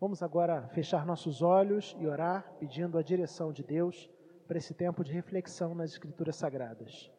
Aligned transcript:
Vamos 0.00 0.22
agora 0.22 0.66
fechar 0.68 1.04
nossos 1.04 1.42
olhos 1.42 1.94
e 2.00 2.06
orar, 2.06 2.54
pedindo 2.58 2.96
a 2.96 3.02
direção 3.02 3.52
de 3.52 3.62
Deus 3.62 4.08
para 4.48 4.56
esse 4.56 4.72
tempo 4.72 5.04
de 5.04 5.12
reflexão 5.12 5.74
nas 5.74 5.90
Escrituras 5.90 6.36
Sagradas. 6.36 7.12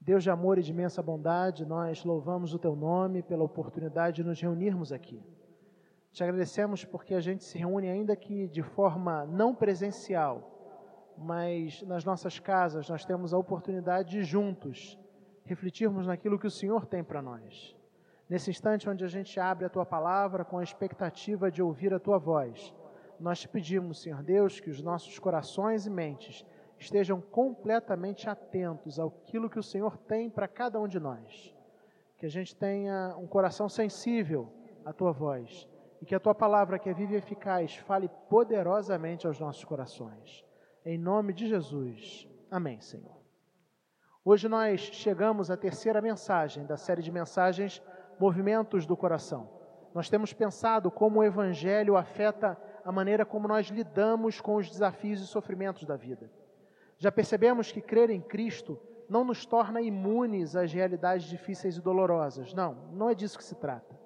Deus 0.00 0.22
de 0.22 0.30
amor 0.30 0.56
e 0.56 0.62
de 0.62 0.70
imensa 0.70 1.02
bondade, 1.02 1.66
nós 1.66 2.04
louvamos 2.04 2.54
o 2.54 2.58
Teu 2.58 2.74
nome 2.74 3.22
pela 3.22 3.44
oportunidade 3.44 4.16
de 4.16 4.24
nos 4.24 4.40
reunirmos 4.40 4.92
aqui. 4.92 5.22
Te 6.10 6.24
agradecemos 6.24 6.86
porque 6.86 7.12
a 7.12 7.20
gente 7.20 7.44
se 7.44 7.58
reúne, 7.58 7.90
ainda 7.90 8.16
que 8.16 8.48
de 8.48 8.62
forma 8.62 9.26
não 9.26 9.54
presencial, 9.54 11.12
mas 11.18 11.82
nas 11.82 12.02
nossas 12.02 12.38
casas 12.38 12.88
nós 12.88 13.04
temos 13.04 13.34
a 13.34 13.38
oportunidade 13.38 14.12
de 14.12 14.22
juntos 14.22 14.98
refletirmos 15.44 16.06
naquilo 16.06 16.38
que 16.38 16.46
o 16.46 16.50
Senhor 16.50 16.86
tem 16.86 17.04
para 17.04 17.20
nós. 17.20 17.76
Nesse 18.28 18.50
instante 18.50 18.88
onde 18.88 19.04
a 19.04 19.08
gente 19.08 19.38
abre 19.38 19.66
a 19.66 19.68
tua 19.68 19.86
palavra 19.86 20.44
com 20.44 20.58
a 20.58 20.62
expectativa 20.62 21.50
de 21.50 21.62
ouvir 21.62 21.94
a 21.94 22.00
tua 22.00 22.18
voz, 22.18 22.74
nós 23.20 23.40
te 23.40 23.48
pedimos, 23.48 24.02
Senhor 24.02 24.22
Deus, 24.22 24.58
que 24.58 24.68
os 24.68 24.82
nossos 24.82 25.18
corações 25.18 25.86
e 25.86 25.90
mentes 25.90 26.44
estejam 26.78 27.20
completamente 27.20 28.28
atentos 28.28 28.98
àquilo 28.98 29.48
que 29.48 29.58
o 29.58 29.62
Senhor 29.62 29.96
tem 29.96 30.28
para 30.28 30.48
cada 30.48 30.78
um 30.80 30.88
de 30.88 30.98
nós. 30.98 31.54
Que 32.18 32.26
a 32.26 32.28
gente 32.28 32.54
tenha 32.56 33.16
um 33.16 33.26
coração 33.26 33.68
sensível 33.68 34.52
à 34.84 34.92
tua 34.92 35.12
voz 35.12 35.68
e 36.02 36.04
que 36.04 36.14
a 36.14 36.20
tua 36.20 36.34
palavra, 36.34 36.78
que 36.78 36.90
é 36.90 36.94
viva 36.94 37.14
e 37.14 37.16
eficaz, 37.16 37.76
fale 37.76 38.10
poderosamente 38.28 39.26
aos 39.26 39.38
nossos 39.38 39.64
corações. 39.64 40.44
Em 40.84 40.98
nome 40.98 41.32
de 41.32 41.46
Jesus. 41.46 42.28
Amém, 42.50 42.80
Senhor. 42.80 43.16
Hoje 44.24 44.48
nós 44.48 44.80
chegamos 44.80 45.50
à 45.50 45.56
terceira 45.56 46.02
mensagem 46.02 46.66
da 46.66 46.76
série 46.76 47.00
de 47.00 47.12
mensagens 47.12 47.80
movimentos 48.18 48.86
do 48.86 48.96
coração. 48.96 49.48
Nós 49.94 50.10
temos 50.10 50.32
pensado 50.32 50.90
como 50.90 51.20
o 51.20 51.24
Evangelho 51.24 51.96
afeta 51.96 52.58
a 52.84 52.92
maneira 52.92 53.24
como 53.24 53.48
nós 53.48 53.68
lidamos 53.68 54.40
com 54.40 54.56
os 54.56 54.68
desafios 54.68 55.20
e 55.20 55.26
sofrimentos 55.26 55.84
da 55.84 55.96
vida. 55.96 56.30
Já 56.98 57.10
percebemos 57.10 57.72
que 57.72 57.80
crer 57.80 58.10
em 58.10 58.20
Cristo 58.20 58.78
não 59.08 59.24
nos 59.24 59.46
torna 59.46 59.80
imunes 59.80 60.56
às 60.56 60.72
realidades 60.72 61.26
difíceis 61.26 61.76
e 61.76 61.80
dolorosas. 61.80 62.52
Não, 62.52 62.76
não 62.92 63.08
é 63.08 63.14
disso 63.14 63.38
que 63.38 63.44
se 63.44 63.54
trata. 63.54 63.98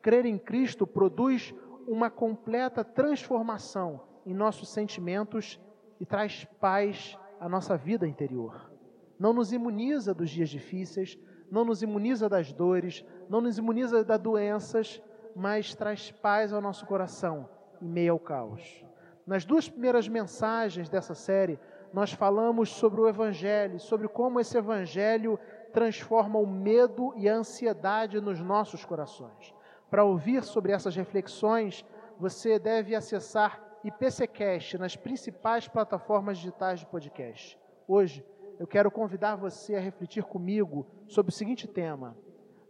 Crer 0.00 0.26
em 0.26 0.38
Cristo 0.38 0.86
produz 0.86 1.54
uma 1.86 2.10
completa 2.10 2.84
transformação 2.84 4.00
em 4.26 4.34
nossos 4.34 4.68
sentimentos 4.68 5.60
e 6.00 6.06
traz 6.06 6.44
paz 6.60 7.16
à 7.40 7.48
nossa 7.48 7.76
vida 7.76 8.06
interior. 8.06 8.70
Não 9.18 9.32
nos 9.32 9.52
imuniza 9.52 10.12
dos 10.12 10.30
dias 10.30 10.48
difíceis, 10.48 11.18
não 11.52 11.66
nos 11.66 11.82
imuniza 11.82 12.30
das 12.30 12.50
dores, 12.50 13.04
não 13.28 13.42
nos 13.42 13.58
imuniza 13.58 14.02
das 14.02 14.18
doenças, 14.18 15.02
mas 15.36 15.74
traz 15.74 16.10
paz 16.10 16.50
ao 16.50 16.62
nosso 16.62 16.86
coração 16.86 17.46
em 17.78 17.86
meio 17.86 18.14
ao 18.14 18.18
caos. 18.18 18.82
Nas 19.26 19.44
duas 19.44 19.68
primeiras 19.68 20.08
mensagens 20.08 20.88
dessa 20.88 21.14
série, 21.14 21.60
nós 21.92 22.10
falamos 22.10 22.70
sobre 22.70 23.02
o 23.02 23.06
Evangelho, 23.06 23.78
sobre 23.78 24.08
como 24.08 24.40
esse 24.40 24.56
Evangelho 24.56 25.38
transforma 25.74 26.38
o 26.38 26.46
medo 26.46 27.12
e 27.18 27.28
a 27.28 27.34
ansiedade 27.34 28.18
nos 28.18 28.40
nossos 28.40 28.82
corações. 28.82 29.54
Para 29.90 30.04
ouvir 30.04 30.44
sobre 30.44 30.72
essas 30.72 30.96
reflexões, 30.96 31.84
você 32.18 32.58
deve 32.58 32.94
acessar 32.94 33.62
IPCcast 33.84 34.78
nas 34.78 34.96
principais 34.96 35.68
plataformas 35.68 36.38
digitais 36.38 36.80
de 36.80 36.86
podcast. 36.86 37.58
Hoje, 37.86 38.24
eu 38.58 38.66
quero 38.66 38.90
convidar 38.90 39.36
você 39.36 39.74
a 39.74 39.80
refletir 39.80 40.24
comigo 40.24 40.86
sobre 41.08 41.30
o 41.30 41.34
seguinte 41.34 41.66
tema: 41.66 42.16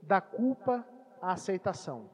da 0.03 0.21
culpa 0.21 0.87
à 1.21 1.33
aceitação. 1.33 2.11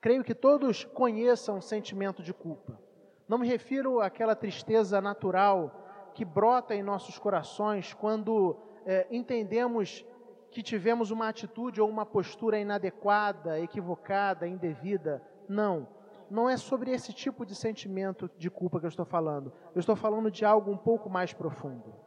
Creio 0.00 0.24
que 0.24 0.34
todos 0.34 0.84
conheçam 0.84 1.58
o 1.58 1.62
sentimento 1.62 2.22
de 2.22 2.34
culpa. 2.34 2.78
Não 3.26 3.38
me 3.38 3.48
refiro 3.48 4.00
àquela 4.00 4.36
tristeza 4.36 5.00
natural 5.00 6.10
que 6.14 6.24
brota 6.24 6.74
em 6.74 6.82
nossos 6.82 7.18
corações 7.18 7.94
quando 7.94 8.56
é, 8.84 9.06
entendemos 9.10 10.04
que 10.50 10.62
tivemos 10.62 11.10
uma 11.10 11.28
atitude 11.28 11.80
ou 11.80 11.88
uma 11.88 12.06
postura 12.06 12.58
inadequada, 12.58 13.58
equivocada, 13.58 14.46
indevida. 14.46 15.22
Não, 15.48 15.88
não 16.30 16.48
é 16.48 16.56
sobre 16.56 16.90
esse 16.90 17.12
tipo 17.12 17.44
de 17.44 17.54
sentimento 17.54 18.30
de 18.38 18.50
culpa 18.50 18.78
que 18.78 18.86
eu 18.86 18.90
estou 18.90 19.04
falando. 19.04 19.52
Eu 19.74 19.80
estou 19.80 19.96
falando 19.96 20.30
de 20.30 20.44
algo 20.44 20.70
um 20.70 20.76
pouco 20.76 21.10
mais 21.10 21.32
profundo. 21.32 22.03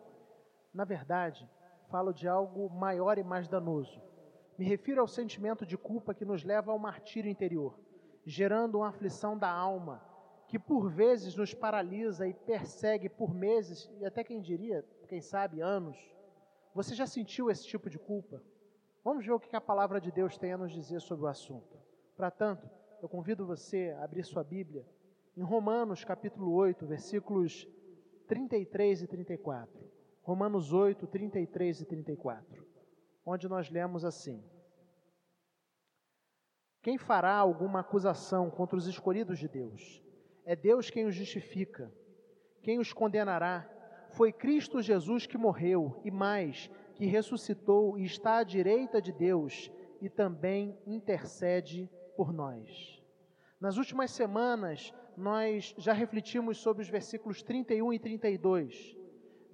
Na 0.74 0.84
verdade, 0.84 1.50
falo 1.90 2.14
de 2.14 2.28
algo 2.28 2.70
maior 2.70 3.18
e 3.18 3.24
mais 3.24 3.48
danoso. 3.48 4.02
Me 4.58 4.66
refiro 4.66 5.02
ao 5.02 5.08
sentimento 5.08 5.66
de 5.66 5.78
culpa 5.78 6.14
que 6.14 6.26
nos 6.26 6.44
leva 6.44 6.72
ao 6.72 6.80
martírio 6.80 7.30
interior, 7.30 7.80
gerando 8.26 8.80
uma 8.80 8.90
aflição 8.90 9.38
da 9.38 9.50
alma, 9.50 10.02
que 10.48 10.58
por 10.58 10.90
vezes 10.90 11.36
nos 11.36 11.54
paralisa 11.54 12.28
e 12.28 12.34
persegue 12.34 13.10
por 13.10 13.34
meses 13.34 13.90
e 14.00 14.06
até 14.06 14.24
quem 14.24 14.42
diria, 14.42 14.84
quem 15.08 15.22
sabe, 15.22 15.62
anos. 15.62 15.98
Você 16.74 16.96
já 16.96 17.06
sentiu 17.06 17.50
esse 17.50 17.66
tipo 17.66 17.90
de 17.90 18.00
culpa? 18.00 18.42
Vamos 19.04 19.26
ver 19.26 19.32
o 19.32 19.40
que 19.40 19.56
a 19.56 19.62
palavra 19.62 20.02
de 20.02 20.12
Deus 20.12 20.38
tem 20.38 20.54
a 20.54 20.58
nos 20.58 20.72
dizer 20.72 21.02
sobre 21.02 21.26
o 21.26 21.28
assunto. 21.28 21.78
Para 22.16 22.32
tanto, 22.32 22.70
eu 23.02 23.08
convido 23.08 23.46
você 23.46 23.96
a 23.98 24.04
abrir 24.04 24.24
sua 24.24 24.44
Bíblia 24.44 24.86
em 25.36 25.44
Romanos 25.44 26.04
capítulo 26.04 26.52
8, 26.54 26.86
versículos 26.88 27.68
33 28.28 29.04
e 29.04 29.08
34. 29.08 29.97
Romanos 30.28 30.74
8, 30.74 31.08
33 31.08 31.80
e 31.80 31.86
34, 31.86 32.68
onde 33.26 33.48
nós 33.48 33.70
lemos 33.70 34.04
assim: 34.04 34.44
Quem 36.82 36.98
fará 36.98 37.34
alguma 37.34 37.80
acusação 37.80 38.52
contra 38.52 38.76
os 38.76 38.88
escolhidos 38.88 39.40
de 39.40 39.48
Deus? 39.48 40.04
É 40.44 40.54
Deus 40.54 40.90
quem 40.90 41.06
os 41.06 41.16
justifica. 41.16 41.90
Quem 42.62 42.78
os 42.78 42.92
condenará? 42.92 43.66
Foi 44.10 44.34
Cristo 44.34 44.82
Jesus 44.82 45.26
que 45.26 45.38
morreu, 45.38 46.02
e 46.04 46.12
mais, 46.12 46.70
que 46.96 47.06
ressuscitou 47.06 47.98
e 47.98 48.04
está 48.04 48.40
à 48.40 48.44
direita 48.44 49.02
de 49.02 49.14
Deus 49.14 49.72
e 50.02 50.10
também 50.10 50.78
intercede 50.86 51.90
por 52.18 52.34
nós. 52.34 53.02
Nas 53.62 53.78
últimas 53.78 54.12
semanas, 54.12 54.94
nós 55.16 55.74
já 55.78 55.94
refletimos 55.94 56.58
sobre 56.58 56.84
os 56.84 56.90
versículos 56.90 57.42
31 57.42 57.94
e 57.94 58.00
32 58.00 58.97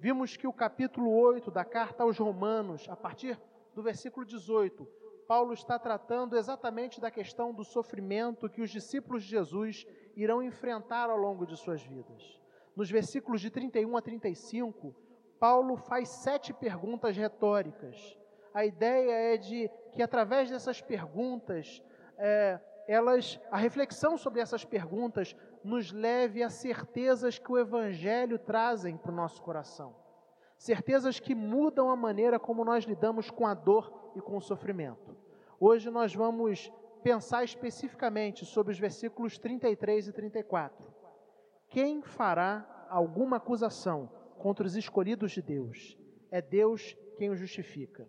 Vimos 0.04 0.36
que 0.36 0.46
o 0.46 0.52
capítulo 0.52 1.10
8 1.10 1.50
da 1.50 1.64
carta 1.64 2.02
aos 2.02 2.18
Romanos, 2.18 2.86
a 2.90 2.94
partir 2.94 3.40
do 3.74 3.82
versículo 3.82 4.26
18, 4.26 4.86
Paulo 5.26 5.54
está 5.54 5.78
tratando 5.78 6.36
exatamente 6.36 7.00
da 7.00 7.10
questão 7.10 7.54
do 7.54 7.64
sofrimento 7.64 8.50
que 8.50 8.60
os 8.60 8.68
discípulos 8.68 9.24
de 9.24 9.30
Jesus 9.30 9.86
irão 10.14 10.42
enfrentar 10.42 11.08
ao 11.08 11.16
longo 11.16 11.46
de 11.46 11.56
suas 11.56 11.82
vidas. 11.82 12.38
Nos 12.76 12.90
versículos 12.90 13.40
de 13.40 13.48
31 13.48 13.96
a 13.96 14.02
35, 14.02 14.94
Paulo 15.40 15.74
faz 15.74 16.10
sete 16.10 16.52
perguntas 16.52 17.16
retóricas. 17.16 18.18
A 18.52 18.62
ideia 18.66 19.34
é 19.34 19.38
de 19.38 19.70
que 19.90 20.02
através 20.02 20.50
dessas 20.50 20.82
perguntas, 20.82 21.82
é, 22.18 22.60
elas, 22.86 23.40
a 23.50 23.56
reflexão 23.56 24.18
sobre 24.18 24.42
essas 24.42 24.66
perguntas 24.66 25.34
nos 25.64 25.90
leve 25.90 26.42
a 26.42 26.50
certezas 26.50 27.38
que 27.38 27.50
o 27.50 27.58
Evangelho 27.58 28.38
trazem 28.38 28.96
para 28.98 29.10
o 29.10 29.14
nosso 29.14 29.42
coração. 29.42 29.96
Certezas 30.58 31.18
que 31.18 31.34
mudam 31.34 31.90
a 31.90 31.96
maneira 31.96 32.38
como 32.38 32.64
nós 32.64 32.84
lidamos 32.84 33.30
com 33.30 33.46
a 33.46 33.54
dor 33.54 34.12
e 34.14 34.20
com 34.20 34.36
o 34.36 34.42
sofrimento. 34.42 35.16
Hoje 35.58 35.90
nós 35.90 36.14
vamos 36.14 36.70
pensar 37.02 37.44
especificamente 37.44 38.44
sobre 38.44 38.72
os 38.72 38.78
versículos 38.78 39.38
33 39.38 40.08
e 40.08 40.12
34. 40.12 40.92
Quem 41.68 42.02
fará 42.02 42.86
alguma 42.88 43.38
acusação 43.38 44.10
contra 44.38 44.66
os 44.66 44.76
escolhidos 44.76 45.32
de 45.32 45.42
Deus? 45.42 45.98
É 46.30 46.40
Deus 46.42 46.96
quem 47.16 47.30
os 47.30 47.38
justifica. 47.38 48.06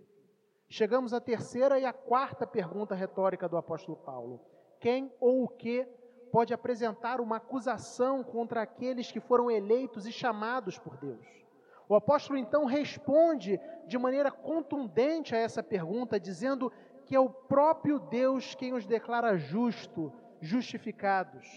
Chegamos 0.67 1.13
à 1.13 1.21
terceira 1.21 1.79
e 1.79 1.85
à 1.85 1.93
quarta 1.93 2.45
pergunta 2.45 2.95
retórica 2.95 3.47
do 3.47 3.57
apóstolo 3.57 3.97
Paulo: 3.97 4.41
quem 4.79 5.11
ou 5.19 5.43
o 5.43 5.47
que 5.47 5.87
pode 6.35 6.53
apresentar 6.53 7.21
uma 7.21 7.37
acusação 7.37 8.21
contra 8.21 8.61
aqueles 8.61 9.09
que 9.09 9.21
foram 9.21 9.49
eleitos 9.49 10.05
e 10.05 10.11
chamados 10.11 10.77
por 10.77 10.97
Deus. 10.97 11.25
O 11.87 11.95
apóstolo 11.95 12.37
então 12.37 12.65
responde 12.65 13.57
de 13.87 13.97
maneira 13.97 14.29
contundente 14.29 15.33
a 15.33 15.37
essa 15.37 15.63
pergunta, 15.63 16.19
dizendo 16.19 16.69
que 17.05 17.15
é 17.15 17.19
o 17.21 17.29
próprio 17.29 17.99
Deus 17.99 18.53
quem 18.53 18.73
os 18.73 18.85
declara 18.85 19.37
justo, 19.37 20.11
justificados. 20.41 21.47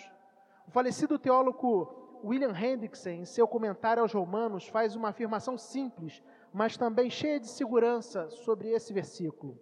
O 0.68 0.70
falecido 0.70 1.18
teólogo 1.18 2.20
William 2.22 2.56
Hendrickson, 2.56 3.08
em 3.08 3.24
seu 3.24 3.48
comentário 3.48 4.00
aos 4.00 4.12
Romanos, 4.12 4.68
faz 4.68 4.94
uma 4.94 5.08
afirmação 5.08 5.58
simples, 5.58 6.22
mas 6.52 6.76
também 6.76 7.10
cheia 7.10 7.40
de 7.40 7.48
segurança 7.48 8.30
sobre 8.30 8.68
esse 8.70 8.92
versículo. 8.92 9.58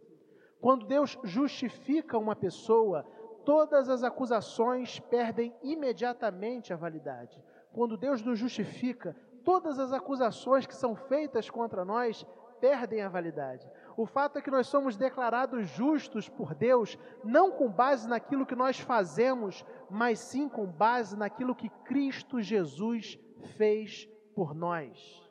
Quando 0.60 0.84
Deus 0.84 1.18
justifica 1.24 2.18
uma 2.18 2.36
pessoa, 2.36 3.06
todas 3.46 3.88
as 3.88 4.02
acusações 4.02 4.98
perdem 4.98 5.54
imediatamente 5.62 6.72
a 6.72 6.76
validade. 6.76 7.40
Quando 7.72 7.96
Deus 7.96 8.20
nos 8.20 8.36
justifica, 8.40 9.16
todas 9.44 9.78
as 9.78 9.92
acusações 9.92 10.66
que 10.66 10.74
são 10.74 10.96
feitas 10.96 11.48
contra 11.48 11.84
nós 11.84 12.26
perdem 12.60 13.02
a 13.02 13.08
validade. 13.08 13.70
O 13.96 14.04
fato 14.04 14.38
é 14.38 14.42
que 14.42 14.50
nós 14.50 14.66
somos 14.66 14.96
declarados 14.96 15.68
justos 15.68 16.28
por 16.28 16.54
Deus, 16.54 16.98
não 17.22 17.52
com 17.52 17.70
base 17.70 18.08
naquilo 18.08 18.46
que 18.46 18.56
nós 18.56 18.80
fazemos, 18.80 19.64
mas 19.88 20.18
sim 20.18 20.48
com 20.48 20.66
base 20.66 21.16
naquilo 21.16 21.54
que 21.54 21.68
Cristo 21.84 22.40
Jesus 22.40 23.16
fez 23.56 24.08
por 24.34 24.54
nós. 24.54 25.24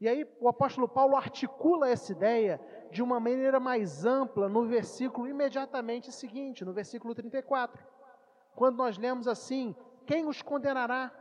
E 0.00 0.06
aí 0.06 0.24
o 0.38 0.48
apóstolo 0.48 0.88
Paulo 0.88 1.16
articula 1.16 1.88
essa 1.88 2.12
ideia 2.12 2.60
de 2.90 3.02
uma 3.02 3.20
maneira 3.20 3.60
mais 3.60 4.04
ampla 4.04 4.48
no 4.48 4.64
versículo 4.64 5.28
imediatamente 5.28 6.10
seguinte, 6.12 6.64
no 6.64 6.72
versículo 6.72 7.14
34. 7.14 7.84
Quando 8.54 8.76
nós 8.76 8.98
lemos 8.98 9.28
assim: 9.28 9.74
Quem 10.06 10.26
os 10.26 10.42
condenará? 10.42 11.12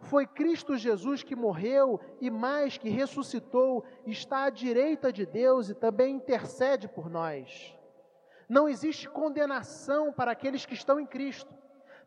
Foi 0.00 0.26
Cristo 0.26 0.76
Jesus 0.76 1.22
que 1.22 1.34
morreu 1.34 1.98
e 2.20 2.30
mais 2.30 2.76
que 2.76 2.90
ressuscitou, 2.90 3.84
está 4.06 4.44
à 4.44 4.50
direita 4.50 5.12
de 5.12 5.24
Deus 5.24 5.70
e 5.70 5.74
também 5.74 6.16
intercede 6.16 6.88
por 6.88 7.08
nós. 7.08 7.74
Não 8.48 8.68
existe 8.68 9.08
condenação 9.08 10.12
para 10.12 10.32
aqueles 10.32 10.66
que 10.66 10.74
estão 10.74 11.00
em 11.00 11.06
Cristo. 11.06 11.52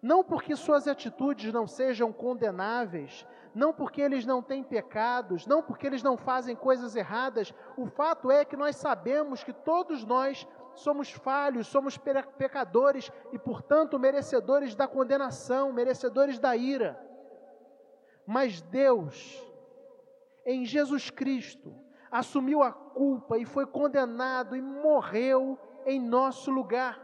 Não 0.02 0.24
porque 0.24 0.56
suas 0.56 0.88
atitudes 0.88 1.52
não 1.52 1.66
sejam 1.66 2.14
condenáveis, 2.14 3.26
não 3.58 3.74
porque 3.74 4.04
eles 4.04 4.24
não 4.24 4.40
têm 4.40 4.64
pecados, 4.64 5.48
não 5.48 5.64
porque 5.64 5.88
eles 5.88 6.04
não 6.04 6.16
fazem 6.16 6.56
coisas 6.56 6.96
erradas. 6.96 7.52
O 7.76 7.88
fato 7.88 8.30
é 8.30 8.46
que 8.46 8.56
nós 8.56 8.76
sabemos 8.76 9.44
que 9.44 9.52
todos 9.52 10.06
nós 10.06 10.48
somos 10.76 11.10
falhos, 11.10 11.66
somos 11.66 11.98
pecadores 11.98 13.12
e, 13.34 13.40
portanto, 13.40 13.98
merecedores 13.98 14.76
da 14.76 14.88
condenação, 14.88 15.74
merecedores 15.74 16.38
da 16.38 16.56
ira. 16.56 17.04
Mas 18.28 18.62
Deus, 18.62 19.44
em 20.46 20.64
Jesus 20.64 21.10
Cristo, 21.10 21.74
assumiu 22.12 22.62
a 22.62 22.72
culpa 22.72 23.40
e 23.40 23.46
foi 23.46 23.66
condenado 23.66 24.56
e 24.56 24.62
morreu 24.62 25.58
em 25.84 26.00
nosso 26.00 26.52
lugar. 26.52 27.04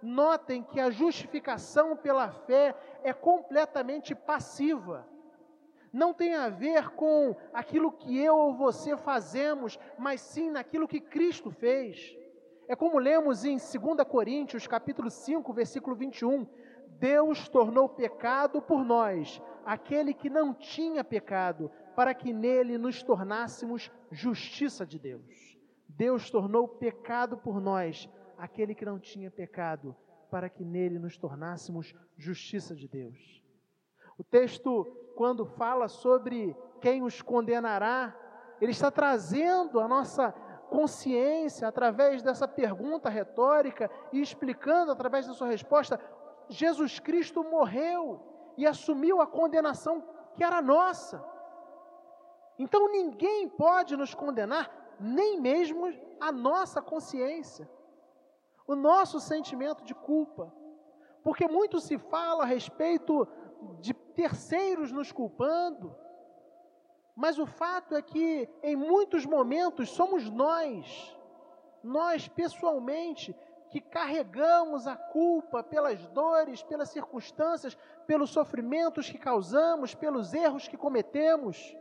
Notem 0.00 0.62
que 0.62 0.78
a 0.78 0.90
justificação 0.90 1.96
pela 1.96 2.30
fé 2.30 2.76
é 3.02 3.12
completamente 3.12 4.14
passiva. 4.14 5.12
Não 5.94 6.12
tem 6.12 6.34
a 6.34 6.48
ver 6.48 6.90
com 6.90 7.36
aquilo 7.52 7.92
que 7.92 8.18
eu 8.18 8.36
ou 8.36 8.52
você 8.52 8.96
fazemos, 8.96 9.78
mas 9.96 10.20
sim 10.20 10.50
naquilo 10.50 10.88
que 10.88 11.00
Cristo 11.00 11.52
fez. 11.52 12.18
É 12.66 12.74
como 12.74 12.98
lemos 12.98 13.44
em 13.44 13.58
2 13.58 13.72
Coríntios, 14.08 14.66
capítulo 14.66 15.08
5, 15.08 15.52
versículo 15.52 15.94
21, 15.94 16.48
Deus 16.98 17.48
tornou 17.48 17.88
pecado 17.88 18.60
por 18.60 18.84
nós, 18.84 19.40
aquele 19.64 20.12
que 20.12 20.28
não 20.28 20.52
tinha 20.52 21.04
pecado, 21.04 21.70
para 21.94 22.12
que 22.12 22.32
nele 22.32 22.76
nos 22.76 23.00
tornássemos 23.00 23.88
justiça 24.10 24.84
de 24.84 24.98
Deus. 24.98 25.56
Deus 25.88 26.28
tornou 26.28 26.66
pecado 26.66 27.36
por 27.36 27.60
nós, 27.60 28.10
aquele 28.36 28.74
que 28.74 28.84
não 28.84 28.98
tinha 28.98 29.30
pecado, 29.30 29.94
para 30.28 30.48
que 30.48 30.64
nele 30.64 30.98
nos 30.98 31.16
tornássemos 31.16 31.94
justiça 32.18 32.74
de 32.74 32.88
Deus. 32.88 33.44
O 34.18 34.24
texto, 34.24 35.03
quando 35.14 35.44
fala 35.44 35.88
sobre 35.88 36.56
quem 36.80 37.02
os 37.02 37.22
condenará, 37.22 38.14
ele 38.60 38.72
está 38.72 38.90
trazendo 38.90 39.80
a 39.80 39.88
nossa 39.88 40.32
consciência 40.68 41.68
através 41.68 42.22
dessa 42.22 42.48
pergunta 42.48 43.08
retórica 43.08 43.90
e 44.12 44.20
explicando 44.20 44.92
através 44.92 45.26
da 45.26 45.32
sua 45.32 45.48
resposta: 45.48 46.00
Jesus 46.48 46.98
Cristo 46.98 47.42
morreu 47.42 48.20
e 48.56 48.66
assumiu 48.66 49.20
a 49.20 49.26
condenação 49.26 50.02
que 50.34 50.44
era 50.44 50.60
nossa. 50.60 51.24
Então 52.58 52.88
ninguém 52.90 53.48
pode 53.48 53.96
nos 53.96 54.14
condenar, 54.14 54.70
nem 55.00 55.40
mesmo 55.40 55.92
a 56.20 56.30
nossa 56.30 56.80
consciência 56.80 57.68
o 58.66 58.74
nosso 58.74 59.20
sentimento 59.20 59.84
de 59.84 59.94
culpa. 59.94 60.52
Porque 61.22 61.48
muito 61.48 61.80
se 61.80 61.98
fala 61.98 62.44
a 62.44 62.46
respeito 62.46 63.26
de 63.80 63.94
terceiros 64.14 64.92
nos 64.92 65.12
culpando, 65.12 65.94
mas 67.14 67.38
o 67.38 67.46
fato 67.46 67.94
é 67.94 68.02
que 68.02 68.48
em 68.62 68.74
muitos 68.74 69.24
momentos 69.24 69.90
somos 69.90 70.28
nós, 70.28 71.16
nós 71.82 72.26
pessoalmente, 72.26 73.36
que 73.70 73.80
carregamos 73.80 74.86
a 74.86 74.96
culpa 74.96 75.62
pelas 75.62 76.06
dores, 76.08 76.62
pelas 76.62 76.90
circunstâncias, 76.90 77.76
pelos 78.06 78.30
sofrimentos 78.30 79.10
que 79.10 79.18
causamos, 79.18 79.94
pelos 79.94 80.32
erros 80.32 80.68
que 80.68 80.76
cometemos. 80.76 81.76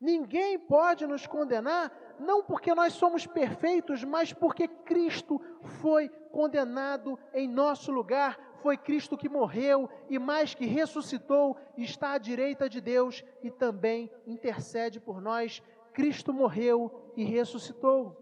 Ninguém 0.00 0.58
pode 0.58 1.06
nos 1.06 1.26
condenar 1.26 1.92
não 2.18 2.42
porque 2.42 2.74
nós 2.74 2.92
somos 2.92 3.26
perfeitos, 3.26 4.04
mas 4.04 4.32
porque 4.32 4.68
Cristo 4.68 5.40
foi 5.80 6.08
condenado 6.30 7.18
em 7.34 7.48
nosso 7.48 7.90
lugar. 7.90 8.38
Foi 8.62 8.76
Cristo 8.76 9.16
que 9.16 9.28
morreu 9.28 9.88
e 10.08 10.18
mais 10.18 10.54
que 10.54 10.66
ressuscitou, 10.66 11.56
está 11.76 12.12
à 12.12 12.18
direita 12.18 12.68
de 12.68 12.80
Deus 12.80 13.24
e 13.42 13.50
também 13.50 14.10
intercede 14.26 15.00
por 15.00 15.20
nós. 15.20 15.62
Cristo 15.92 16.32
morreu 16.32 17.12
e 17.16 17.24
ressuscitou. 17.24 18.16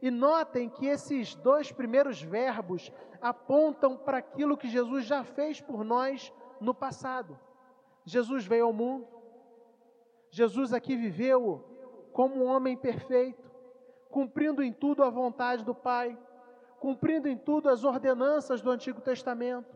E 0.00 0.10
notem 0.10 0.68
que 0.68 0.86
esses 0.86 1.34
dois 1.34 1.70
primeiros 1.70 2.20
verbos 2.20 2.90
apontam 3.20 3.96
para 3.96 4.18
aquilo 4.18 4.56
que 4.56 4.68
Jesus 4.68 5.04
já 5.04 5.22
fez 5.24 5.60
por 5.60 5.84
nós 5.84 6.32
no 6.60 6.74
passado. 6.74 7.38
Jesus 8.04 8.46
veio 8.46 8.66
ao 8.66 8.72
mundo, 8.72 9.06
Jesus 10.30 10.72
aqui 10.72 10.96
viveu 10.96 11.64
como 12.12 12.44
um 12.44 12.46
homem 12.46 12.76
perfeito, 12.76 13.50
cumprindo 14.10 14.62
em 14.62 14.72
tudo 14.72 15.02
a 15.02 15.10
vontade 15.10 15.64
do 15.64 15.74
Pai, 15.74 16.18
cumprindo 16.84 17.26
em 17.26 17.34
tudo 17.34 17.70
as 17.70 17.82
ordenanças 17.82 18.60
do 18.60 18.70
Antigo 18.70 19.00
Testamento. 19.00 19.74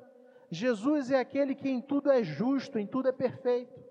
Jesus 0.50 1.10
é 1.10 1.18
aquele 1.18 1.54
que 1.54 1.66
em 1.66 1.80
tudo 1.80 2.10
é 2.10 2.22
justo, 2.22 2.78
em 2.78 2.86
tudo 2.86 3.08
é 3.08 3.12
perfeito. 3.12 3.82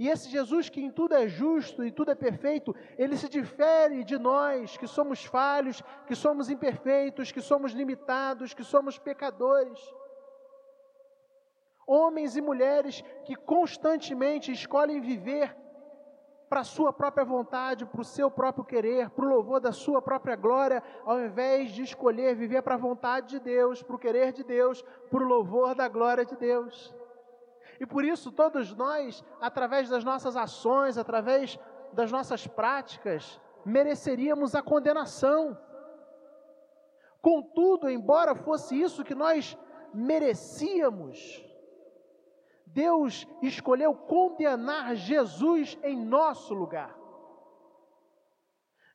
E 0.00 0.08
esse 0.08 0.28
Jesus 0.28 0.68
que 0.68 0.80
em 0.80 0.90
tudo 0.90 1.14
é 1.14 1.28
justo 1.28 1.84
e 1.84 1.92
tudo 1.92 2.10
é 2.10 2.16
perfeito, 2.16 2.74
ele 2.98 3.16
se 3.16 3.28
difere 3.28 4.02
de 4.02 4.18
nós 4.18 4.76
que 4.76 4.88
somos 4.88 5.24
falhos, 5.24 5.80
que 6.08 6.16
somos 6.16 6.50
imperfeitos, 6.50 7.30
que 7.30 7.40
somos 7.40 7.70
limitados, 7.70 8.52
que 8.52 8.64
somos 8.64 8.98
pecadores. 8.98 9.78
Homens 11.86 12.36
e 12.36 12.40
mulheres 12.40 13.00
que 13.24 13.36
constantemente 13.36 14.50
escolhem 14.50 15.00
viver 15.00 15.56
para 16.48 16.60
a 16.60 16.64
sua 16.64 16.92
própria 16.92 17.24
vontade, 17.24 17.84
para 17.84 18.00
o 18.00 18.04
seu 18.04 18.30
próprio 18.30 18.64
querer, 18.64 19.10
para 19.10 19.24
o 19.24 19.28
louvor 19.28 19.60
da 19.60 19.72
sua 19.72 20.00
própria 20.00 20.36
glória, 20.36 20.82
ao 21.04 21.20
invés 21.20 21.70
de 21.72 21.82
escolher 21.82 22.36
viver 22.36 22.62
para 22.62 22.74
a 22.74 22.78
vontade 22.78 23.30
de 23.30 23.40
Deus, 23.40 23.82
para 23.82 23.96
o 23.96 23.98
querer 23.98 24.32
de 24.32 24.44
Deus, 24.44 24.82
para 25.10 25.24
o 25.24 25.26
louvor 25.26 25.74
da 25.74 25.88
glória 25.88 26.24
de 26.24 26.36
Deus. 26.36 26.94
E 27.80 27.86
por 27.86 28.04
isso, 28.04 28.30
todos 28.30 28.74
nós, 28.74 29.24
através 29.40 29.88
das 29.88 30.04
nossas 30.04 30.36
ações, 30.36 30.96
através 30.96 31.58
das 31.92 32.12
nossas 32.12 32.46
práticas, 32.46 33.40
mereceríamos 33.64 34.54
a 34.54 34.62
condenação. 34.62 35.58
Contudo, 37.20 37.90
embora 37.90 38.34
fosse 38.34 38.80
isso 38.80 39.04
que 39.04 39.14
nós 39.14 39.58
merecíamos, 39.92 41.44
Deus 42.76 43.26
escolheu 43.40 43.94
condenar 43.94 44.94
Jesus 44.94 45.78
em 45.82 45.96
nosso 45.96 46.52
lugar. 46.52 46.94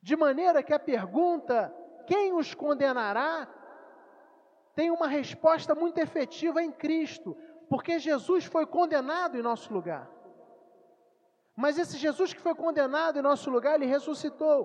De 0.04 0.16
maneira 0.16 0.62
que 0.62 0.72
a 0.72 0.78
pergunta, 0.78 1.76
quem 2.06 2.32
os 2.32 2.54
condenará, 2.54 3.48
tem 4.76 4.92
uma 4.92 5.08
resposta 5.08 5.74
muito 5.74 5.98
efetiva 5.98 6.62
em 6.62 6.72
Cristo, 6.72 7.36
porque 7.68 7.98
Jesus 7.98 8.46
foi 8.46 8.68
condenado 8.68 9.36
em 9.36 9.42
nosso 9.42 9.74
lugar. 9.74 10.08
Mas 11.56 11.80
esse 11.80 11.98
Jesus 11.98 12.36
que 12.36 12.40
foi 12.40 12.54
condenado 12.54 13.18
em 13.18 13.24
nosso 13.24 13.50
lugar, 13.50 13.74
ele 13.74 13.88
ressuscitou. 13.88 14.60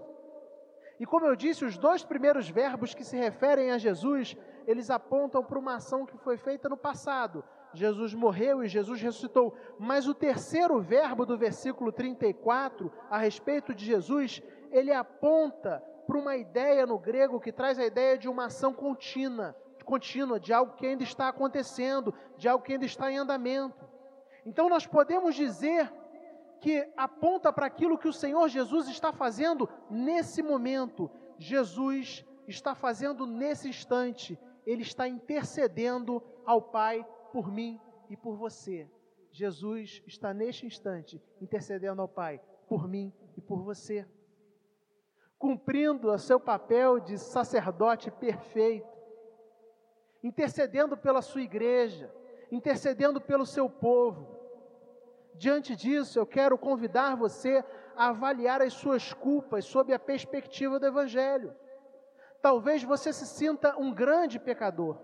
E 1.00 1.06
como 1.06 1.24
eu 1.24 1.34
disse, 1.34 1.64
os 1.64 1.78
dois 1.78 2.04
primeiros 2.04 2.50
verbos 2.50 2.92
que 2.92 3.02
se 3.02 3.16
referem 3.16 3.70
a 3.70 3.78
Jesus, 3.78 4.36
eles 4.66 4.90
apontam 4.90 5.42
para 5.42 5.58
uma 5.58 5.76
ação 5.76 6.04
que 6.04 6.18
foi 6.18 6.36
feita 6.36 6.68
no 6.68 6.76
passado, 6.76 7.42
Jesus 7.76 8.14
morreu 8.14 8.64
e 8.64 8.68
Jesus 8.68 9.00
ressuscitou. 9.00 9.54
Mas 9.78 10.08
o 10.08 10.14
terceiro 10.14 10.80
verbo 10.80 11.26
do 11.26 11.36
versículo 11.36 11.92
34, 11.92 12.92
a 13.10 13.18
respeito 13.18 13.74
de 13.74 13.84
Jesus, 13.84 14.42
ele 14.70 14.92
aponta 14.92 15.82
para 16.06 16.18
uma 16.18 16.36
ideia 16.36 16.86
no 16.86 16.98
grego 16.98 17.40
que 17.40 17.52
traz 17.52 17.78
a 17.78 17.84
ideia 17.84 18.16
de 18.16 18.28
uma 18.28 18.46
ação 18.46 18.72
contínua, 18.72 19.56
contínua, 19.84 20.40
de 20.40 20.52
algo 20.52 20.74
que 20.74 20.86
ainda 20.86 21.02
está 21.02 21.28
acontecendo, 21.28 22.14
de 22.36 22.48
algo 22.48 22.64
que 22.64 22.72
ainda 22.72 22.86
está 22.86 23.10
em 23.10 23.18
andamento. 23.18 23.84
Então 24.44 24.68
nós 24.68 24.86
podemos 24.86 25.34
dizer 25.34 25.92
que 26.60 26.88
aponta 26.96 27.52
para 27.52 27.66
aquilo 27.66 27.98
que 27.98 28.08
o 28.08 28.12
Senhor 28.12 28.48
Jesus 28.48 28.88
está 28.88 29.12
fazendo 29.12 29.68
nesse 29.90 30.42
momento. 30.42 31.10
Jesus 31.38 32.24
está 32.48 32.74
fazendo 32.74 33.26
nesse 33.26 33.68
instante, 33.68 34.38
ele 34.64 34.82
está 34.82 35.06
intercedendo 35.06 36.22
ao 36.44 36.62
Pai 36.62 37.04
por 37.32 37.50
mim 37.50 37.80
e 38.08 38.16
por 38.16 38.36
você. 38.36 38.88
Jesus 39.30 40.02
está 40.06 40.32
neste 40.32 40.66
instante 40.66 41.22
intercedendo 41.40 42.00
ao 42.00 42.08
Pai 42.08 42.40
por 42.68 42.88
mim 42.88 43.12
e 43.36 43.40
por 43.40 43.62
você, 43.62 44.06
cumprindo 45.38 46.10
o 46.10 46.18
seu 46.18 46.40
papel 46.40 46.98
de 46.98 47.18
sacerdote 47.18 48.10
perfeito, 48.10 48.88
intercedendo 50.22 50.96
pela 50.96 51.22
sua 51.22 51.42
igreja, 51.42 52.12
intercedendo 52.50 53.20
pelo 53.20 53.46
seu 53.46 53.68
povo. 53.68 54.34
Diante 55.34 55.76
disso, 55.76 56.18
eu 56.18 56.26
quero 56.26 56.56
convidar 56.56 57.14
você 57.14 57.62
a 57.94 58.08
avaliar 58.08 58.62
as 58.62 58.72
suas 58.72 59.12
culpas 59.12 59.64
sob 59.66 59.92
a 59.92 59.98
perspectiva 59.98 60.80
do 60.80 60.86
Evangelho. 60.86 61.54
Talvez 62.40 62.82
você 62.82 63.12
se 63.12 63.26
sinta 63.26 63.76
um 63.78 63.92
grande 63.92 64.38
pecador. 64.38 64.98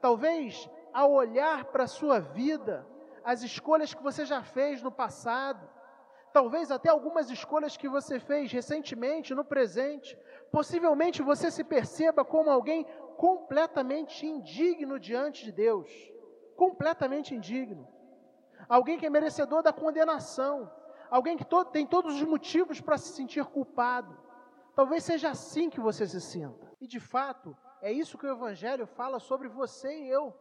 Talvez, 0.00 0.68
ao 0.94 1.12
olhar 1.12 1.66
para 1.66 1.84
a 1.84 1.88
sua 1.88 2.20
vida, 2.20 2.86
as 3.22 3.42
escolhas 3.42 3.92
que 3.92 4.02
você 4.02 4.24
já 4.24 4.42
fez 4.42 4.82
no 4.82 4.90
passado, 4.90 5.68
talvez 6.32 6.70
até 6.70 6.88
algumas 6.88 7.28
escolhas 7.28 7.76
que 7.76 7.88
você 7.88 8.18
fez 8.18 8.50
recentemente, 8.50 9.34
no 9.34 9.44
presente, 9.44 10.18
possivelmente 10.50 11.20
você 11.20 11.50
se 11.50 11.64
perceba 11.64 12.24
como 12.24 12.48
alguém 12.50 12.86
completamente 13.18 14.26
indigno 14.26 14.98
diante 14.98 15.44
de 15.44 15.52
Deus 15.52 15.90
completamente 16.56 17.34
indigno 17.34 17.86
alguém 18.68 18.98
que 18.98 19.06
é 19.06 19.10
merecedor 19.10 19.62
da 19.62 19.72
condenação, 19.72 20.70
alguém 21.10 21.36
que 21.36 21.44
to 21.44 21.64
tem 21.66 21.86
todos 21.86 22.14
os 22.14 22.22
motivos 22.22 22.80
para 22.80 22.98
se 22.98 23.12
sentir 23.12 23.44
culpado. 23.44 24.16
Talvez 24.74 25.04
seja 25.04 25.30
assim 25.30 25.70
que 25.70 25.80
você 25.80 26.06
se 26.06 26.20
sinta. 26.20 26.72
E 26.80 26.86
de 26.86 26.98
fato, 26.98 27.56
é 27.80 27.92
isso 27.92 28.18
que 28.18 28.26
o 28.26 28.30
Evangelho 28.30 28.86
fala 28.86 29.20
sobre 29.20 29.48
você 29.48 29.94
e 29.94 30.08
eu. 30.08 30.34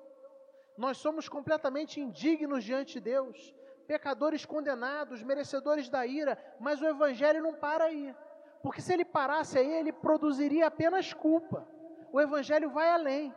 Nós 0.78 0.98
somos 0.98 1.30
completamente 1.30 2.00
indignos 2.00 2.64
diante 2.64 2.94
de 2.94 3.02
Deus, 3.02 3.54
pecadores 3.88 4.46
condenados, 4.46 5.22
merecedores 5.22 5.90
da 5.90 6.06
ira, 6.06 6.38
mas 6.60 6.82
o 6.82 6.86
Evangelho 6.86 7.44
não 7.44 7.54
para 7.54 7.86
aí. 7.86 8.16
Porque 8.62 8.82
se 8.82 8.94
ele 8.94 9.06
parasse 9.06 9.60
aí, 9.60 9.72
ele 9.72 9.92
produziria 9.92 10.68
apenas 10.68 11.14
culpa. 11.14 11.68
O 12.12 12.20
Evangelho 12.20 12.70
vai 12.70 12.90
além. 12.90 13.36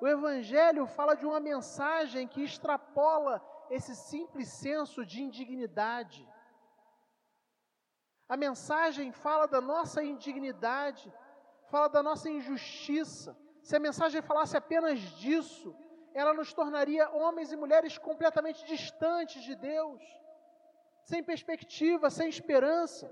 O 0.00 0.06
Evangelho 0.06 0.86
fala 0.86 1.14
de 1.14 1.26
uma 1.26 1.40
mensagem 1.40 2.28
que 2.28 2.42
extrapola 2.42 3.42
esse 3.70 3.96
simples 3.96 4.48
senso 4.48 5.04
de 5.04 5.22
indignidade. 5.22 6.26
A 8.28 8.36
mensagem 8.36 9.10
fala 9.10 9.46
da 9.46 9.60
nossa 9.60 10.02
indignidade, 10.02 11.12
fala 11.70 11.88
da 11.88 12.02
nossa 12.02 12.28
injustiça. 12.28 13.36
Se 13.62 13.74
a 13.74 13.80
mensagem 13.80 14.20
falasse 14.22 14.56
apenas 14.56 15.00
disso, 15.00 15.74
ela 16.18 16.34
nos 16.34 16.52
tornaria 16.52 17.08
homens 17.10 17.52
e 17.52 17.56
mulheres 17.56 17.96
completamente 17.96 18.66
distantes 18.66 19.40
de 19.44 19.54
Deus, 19.54 20.02
sem 21.04 21.22
perspectiva, 21.22 22.10
sem 22.10 22.28
esperança. 22.28 23.08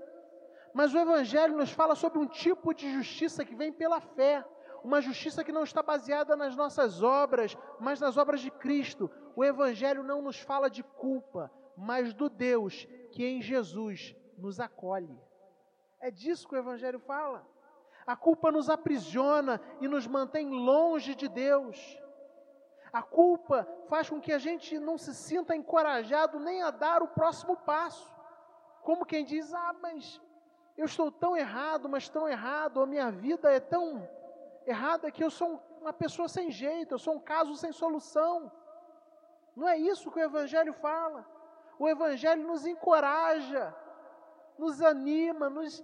Mas 0.73 0.93
o 0.93 0.99
Evangelho 0.99 1.55
nos 1.55 1.71
fala 1.71 1.95
sobre 1.95 2.19
um 2.19 2.27
tipo 2.27 2.73
de 2.73 2.91
justiça 2.91 3.45
que 3.45 3.55
vem 3.55 3.71
pela 3.71 4.01
fé, 4.01 4.43
uma 4.83 4.99
justiça 4.99 5.41
que 5.41 5.53
não 5.53 5.63
está 5.63 5.81
baseada 5.81 6.35
nas 6.35 6.53
nossas 6.57 7.01
obras, 7.01 7.57
mas 7.79 8.01
nas 8.01 8.17
obras 8.17 8.41
de 8.41 8.51
Cristo. 8.51 9.09
O 9.37 9.45
Evangelho 9.45 10.03
não 10.03 10.21
nos 10.21 10.41
fala 10.41 10.69
de 10.69 10.83
culpa, 10.83 11.49
mas 11.77 12.13
do 12.13 12.27
Deus 12.27 12.85
que 13.13 13.25
em 13.25 13.41
Jesus 13.41 14.13
nos 14.37 14.59
acolhe. 14.59 15.17
É 16.01 16.11
disso 16.11 16.45
que 16.45 16.55
o 16.55 16.59
Evangelho 16.59 16.99
fala. 16.99 17.47
A 18.05 18.17
culpa 18.17 18.51
nos 18.51 18.69
aprisiona 18.69 19.61
e 19.79 19.87
nos 19.87 20.05
mantém 20.05 20.49
longe 20.49 21.15
de 21.15 21.29
Deus. 21.29 21.77
A 22.91 23.01
culpa 23.01 23.67
faz 23.87 24.09
com 24.09 24.19
que 24.19 24.31
a 24.31 24.37
gente 24.37 24.79
não 24.79 24.97
se 24.97 25.13
sinta 25.13 25.55
encorajado 25.55 26.39
nem 26.39 26.61
a 26.61 26.71
dar 26.71 27.01
o 27.03 27.07
próximo 27.07 27.57
passo. 27.57 28.13
Como 28.81 29.05
quem 29.05 29.25
diz: 29.25 29.53
Ah, 29.53 29.73
mas 29.81 30.21
eu 30.77 30.85
estou 30.85 31.11
tão 31.11 31.35
errado, 31.35 31.89
mas 31.89 32.07
tão 32.07 32.27
errado, 32.27 32.81
a 32.81 32.85
minha 32.85 33.11
vida 33.11 33.51
é 33.51 33.59
tão 33.59 34.07
errado 34.65 35.07
é 35.07 35.11
que 35.11 35.23
eu 35.23 35.31
sou 35.31 35.61
uma 35.81 35.93
pessoa 35.93 36.27
sem 36.27 36.51
jeito, 36.51 36.93
eu 36.93 36.99
sou 36.99 37.15
um 37.15 37.19
caso 37.19 37.55
sem 37.55 37.71
solução. 37.71 38.51
Não 39.55 39.67
é 39.67 39.77
isso 39.77 40.11
que 40.11 40.19
o 40.19 40.23
Evangelho 40.23 40.73
fala. 40.73 41.25
O 41.79 41.87
Evangelho 41.87 42.45
nos 42.45 42.65
encoraja, 42.65 43.73
nos 44.57 44.81
anima, 44.81 45.49
nos, 45.49 45.83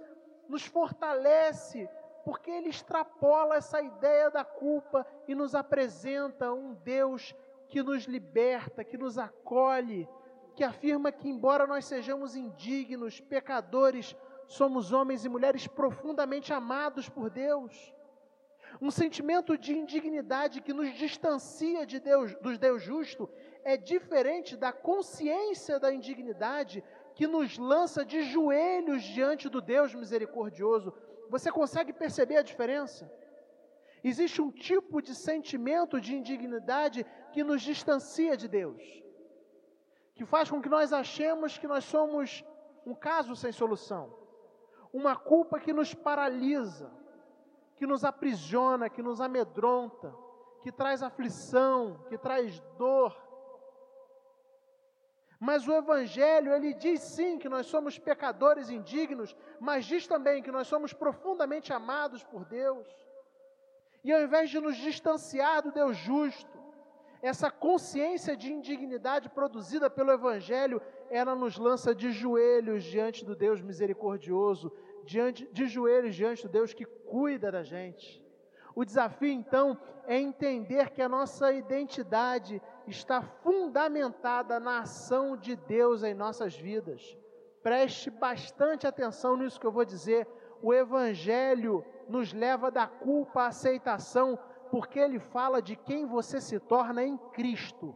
nos 0.50 0.66
fortalece, 0.66 1.90
porque 2.24 2.50
ele 2.50 2.70
extrapola 2.70 3.56
essa 3.56 3.82
ideia 3.82 4.30
da 4.30 4.44
culpa 4.44 5.06
e 5.28 5.36
nos 5.36 5.54
apresenta 5.56 6.54
um 6.54 6.74
Deus 6.74 7.36
que 7.68 7.82
nos 7.82 8.06
liberta, 8.06 8.84
que 8.84 8.98
nos 8.98 9.18
acolhe, 9.18 10.08
que 10.56 10.64
afirma 10.64 11.12
que, 11.12 11.28
embora 11.28 11.66
nós 11.66 11.86
sejamos 11.86 12.36
indignos, 12.36 13.20
pecadores, 13.20 14.16
somos 14.48 14.92
homens 14.92 15.26
e 15.26 15.30
mulheres 15.30 15.68
profundamente 15.68 16.54
amados 16.54 17.10
por 17.10 17.30
Deus 17.30 17.94
um 18.82 18.92
sentimento 18.92 19.58
de 19.58 19.74
indignidade 19.74 20.62
que 20.62 20.74
nos 20.74 20.94
distancia 20.94 21.86
de 21.86 22.00
Deus, 22.00 22.36
dos 22.36 22.58
Deus 22.58 22.82
justo, 22.82 23.30
é 23.64 23.78
diferente 23.78 24.58
da 24.58 24.72
consciência 24.72 25.80
da 25.80 25.94
indignidade 25.94 26.84
que 27.16 27.28
nos 27.28 27.58
lança 27.58 28.04
de 28.04 28.24
joelhos 28.24 29.04
diante 29.04 29.48
do 29.48 29.62
Deus 29.62 29.94
misericordioso. 29.94 30.94
Você 31.30 31.52
consegue 31.52 31.94
perceber 31.94 32.38
a 32.38 32.44
diferença? 32.44 33.12
Existe 34.04 34.42
um 34.42 34.52
tipo 34.52 35.02
de 35.02 35.16
sentimento 35.16 36.00
de 36.00 36.16
indignidade 36.16 37.06
que 37.32 37.44
nos 37.44 37.62
distancia 37.62 38.36
de 38.36 38.48
Deus, 38.48 38.82
que 40.16 40.26
faz 40.26 40.50
com 40.50 40.62
que 40.62 40.70
nós 40.70 40.92
achemos 40.92 41.58
que 41.58 41.68
nós 41.68 41.86
somos 41.86 42.44
um 42.86 42.94
caso 42.94 43.36
sem 43.36 43.52
solução, 43.52 44.14
uma 44.92 45.16
culpa 45.16 45.60
que 45.60 45.72
nos 45.72 45.94
paralisa 45.94 46.92
que 47.76 47.88
nos 47.88 48.04
aprisiona, 48.04 48.90
que 48.90 49.02
nos 49.02 49.20
amedronta, 49.20 50.16
que 50.62 50.72
traz 50.72 51.04
aflição, 51.04 52.00
que 52.08 52.18
traz 52.18 52.60
dor. 52.78 53.14
Mas 55.48 55.68
o 55.68 55.74
Evangelho, 55.74 56.54
ele 56.54 56.74
diz 56.74 57.02
sim 57.02 57.38
que 57.38 57.50
nós 57.50 57.66
somos 57.66 58.00
pecadores 58.00 58.70
indignos, 58.70 59.36
mas 59.60 59.84
diz 59.84 60.08
também 60.08 60.42
que 60.42 60.50
nós 60.50 60.68
somos 60.68 60.94
profundamente 60.94 61.74
amados 61.74 62.24
por 62.24 62.46
Deus. 62.46 62.88
E 64.06 64.14
ao 64.14 64.22
invés 64.22 64.50
de 64.50 64.62
nos 64.62 64.78
distanciar 64.78 65.62
do 65.62 65.74
Deus 65.74 65.98
justo, 65.98 66.58
essa 67.22 67.52
consciência 67.52 68.38
de 68.38 68.54
indignidade 68.54 69.28
produzida 69.28 69.90
pelo 69.90 70.14
Evangelho, 70.14 70.82
ela 71.10 71.36
nos 71.36 71.58
lança 71.58 71.94
de 71.94 72.10
joelhos 72.12 72.82
diante 72.86 73.26
do 73.26 73.36
Deus 73.36 73.60
misericordioso, 73.62 74.72
diante, 75.04 75.46
de 75.52 75.68
joelhos 75.68 76.16
diante 76.16 76.44
do 76.44 76.50
Deus 76.58 76.74
que 76.74 76.86
cuida 76.86 77.52
da 77.52 77.64
gente. 77.64 78.24
O 78.74 78.86
desafio, 78.86 79.34
então, 79.34 79.78
é 80.08 80.18
entender 80.18 80.92
que 80.92 81.02
a 81.02 81.10
nossa 81.10 81.52
identidade 81.52 82.62
está 82.88 83.22
fundamentada 83.22 84.60
na 84.60 84.80
ação 84.80 85.38
de 85.38 85.56
Deus 85.56 86.04
em 86.04 86.14
nossas 86.14 86.56
vidas. 86.56 87.18
Preste 87.62 88.10
bastante 88.10 88.86
atenção 88.86 89.38
nisso 89.38 89.60
que 89.60 89.66
eu 89.66 89.72
vou 89.72 89.86
dizer. 89.86 90.28
O 90.62 90.74
Evangelho 90.74 91.86
nos 92.10 92.34
leva 92.34 92.70
da 92.70 92.88
culpa 92.88 93.44
à 93.44 93.48
aceitação, 93.48 94.38
porque 94.70 95.00
ele 95.00 95.20
fala 95.20 95.62
de 95.62 95.76
quem 95.76 96.06
você 96.06 96.42
se 96.42 96.60
torna 96.60 97.04
em 97.04 97.18
Cristo. 97.18 97.96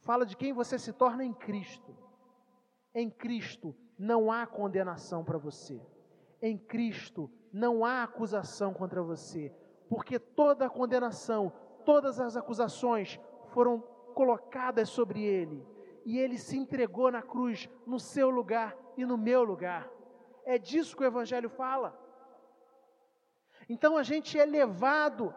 Fala 0.00 0.24
de 0.24 0.36
quem 0.36 0.52
você 0.52 0.78
se 0.78 0.92
torna 0.92 1.24
em 1.24 1.32
Cristo. 1.32 1.96
Em 2.94 3.10
Cristo 3.10 3.76
não 3.98 4.32
há 4.32 4.46
condenação 4.46 5.24
para 5.24 5.38
você. 5.38 5.80
Em 6.40 6.56
Cristo 6.56 7.30
não 7.52 7.84
há 7.84 8.02
acusação 8.02 8.72
contra 8.72 9.02
você, 9.02 9.54
porque 9.88 10.18
toda 10.18 10.70
condenação, 10.70 11.52
todas 11.84 12.18
as 12.20 12.36
acusações 12.36 13.20
foram 13.48 13.80
colocadas 14.14 14.88
sobre 14.88 15.22
ele, 15.22 15.66
e 16.04 16.18
ele 16.18 16.38
se 16.38 16.56
entregou 16.56 17.10
na 17.10 17.22
cruz 17.22 17.68
no 17.86 17.98
seu 17.98 18.30
lugar 18.30 18.76
e 18.96 19.04
no 19.04 19.16
meu 19.16 19.42
lugar. 19.42 19.88
É 20.44 20.58
disso 20.58 20.96
que 20.96 21.02
o 21.02 21.06
Evangelho 21.06 21.48
fala. 21.48 21.98
Então 23.68 23.96
a 23.96 24.02
gente 24.02 24.38
é 24.38 24.44
levado 24.44 25.34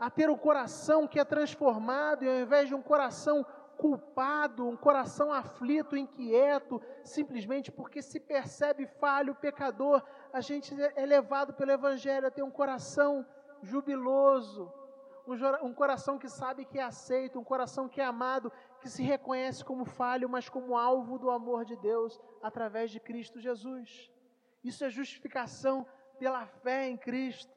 a 0.00 0.10
ter 0.10 0.30
um 0.30 0.36
coração 0.36 1.06
que 1.06 1.18
é 1.18 1.24
transformado, 1.24 2.24
e 2.24 2.28
ao 2.28 2.40
invés 2.40 2.68
de 2.68 2.74
um 2.74 2.82
coração 2.82 3.44
culpado, 3.76 4.66
um 4.66 4.76
coração 4.76 5.32
aflito, 5.32 5.96
inquieto, 5.96 6.82
simplesmente 7.04 7.70
porque 7.70 8.02
se 8.02 8.18
percebe 8.18 8.86
falho, 9.00 9.34
pecador, 9.36 10.02
a 10.32 10.40
gente 10.40 10.74
é 10.96 11.06
levado 11.06 11.54
pelo 11.54 11.70
Evangelho 11.70 12.26
a 12.26 12.30
ter 12.30 12.42
um 12.42 12.50
coração 12.50 13.24
jubiloso, 13.62 14.72
um, 15.62 15.74
coração 15.74 16.18
que 16.18 16.28
sabe 16.28 16.64
que 16.64 16.78
é 16.78 16.82
aceito, 16.82 17.38
um 17.38 17.44
coração 17.44 17.88
que 17.88 18.00
é 18.00 18.04
amado, 18.04 18.50
que 18.80 18.88
se 18.88 19.02
reconhece 19.02 19.64
como 19.64 19.84
falho, 19.84 20.28
mas 20.28 20.48
como 20.48 20.76
alvo 20.76 21.18
do 21.18 21.30
amor 21.30 21.64
de 21.64 21.76
Deus 21.76 22.18
através 22.42 22.90
de 22.90 22.98
Cristo 22.98 23.38
Jesus. 23.38 24.10
Isso 24.64 24.84
é 24.84 24.90
justificação 24.90 25.86
pela 26.18 26.46
fé 26.46 26.88
em 26.88 26.96
Cristo. 26.96 27.56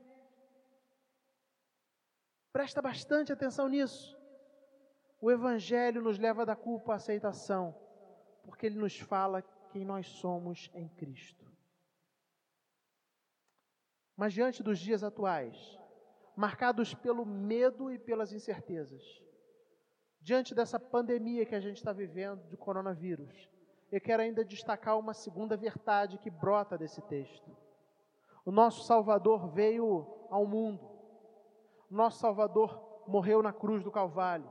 Presta 2.51 2.81
bastante 2.81 3.31
atenção 3.31 3.69
nisso. 3.69 4.19
O 5.21 5.31
Evangelho 5.31 6.01
nos 6.01 6.17
leva 6.19 6.45
da 6.45 6.55
culpa 6.55 6.93
à 6.93 6.95
aceitação, 6.95 7.75
porque 8.43 8.65
ele 8.65 8.77
nos 8.77 8.99
fala 8.99 9.41
quem 9.71 9.85
nós 9.85 10.07
somos 10.07 10.69
em 10.73 10.89
Cristo. 10.89 11.49
Mas 14.17 14.33
diante 14.33 14.61
dos 14.61 14.77
dias 14.77 15.03
atuais, 15.03 15.80
marcados 16.41 16.95
pelo 16.95 17.23
medo 17.23 17.91
e 17.91 17.99
pelas 17.99 18.33
incertezas, 18.33 19.21
diante 20.19 20.55
dessa 20.55 20.79
pandemia 20.79 21.45
que 21.45 21.53
a 21.53 21.59
gente 21.59 21.77
está 21.77 21.93
vivendo 21.93 22.47
de 22.47 22.57
coronavírus, 22.57 23.47
eu 23.91 24.01
quero 24.01 24.23
ainda 24.23 24.43
destacar 24.43 24.97
uma 24.97 25.13
segunda 25.13 25.55
verdade 25.55 26.17
que 26.17 26.31
brota 26.31 26.79
desse 26.79 26.99
texto. 27.03 27.55
O 28.43 28.51
nosso 28.51 28.83
Salvador 28.85 29.49
veio 29.49 30.07
ao 30.31 30.47
mundo. 30.47 30.83
O 31.91 31.93
nosso 31.93 32.17
Salvador 32.17 33.03
morreu 33.05 33.43
na 33.43 33.53
cruz 33.53 33.83
do 33.83 33.91
Calvário. 33.91 34.49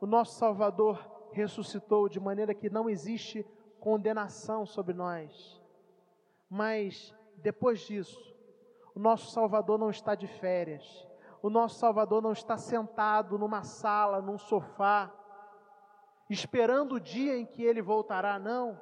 O 0.00 0.06
nosso 0.06 0.38
Salvador 0.38 1.28
ressuscitou 1.32 2.08
de 2.08 2.18
maneira 2.18 2.54
que 2.54 2.70
não 2.70 2.88
existe 2.88 3.44
condenação 3.78 4.64
sobre 4.64 4.94
nós. 4.94 5.60
Mas 6.48 7.14
depois 7.36 7.80
disso, 7.80 8.31
o 8.94 9.00
nosso 9.00 9.30
Salvador 9.30 9.78
não 9.78 9.90
está 9.90 10.14
de 10.14 10.26
férias. 10.26 11.06
O 11.42 11.50
nosso 11.50 11.78
Salvador 11.78 12.22
não 12.22 12.32
está 12.32 12.56
sentado 12.56 13.38
numa 13.38 13.62
sala, 13.62 14.20
num 14.20 14.38
sofá, 14.38 15.12
esperando 16.30 16.94
o 16.94 17.00
dia 17.00 17.36
em 17.36 17.44
que 17.44 17.62
ele 17.62 17.82
voltará, 17.82 18.38
não. 18.38 18.80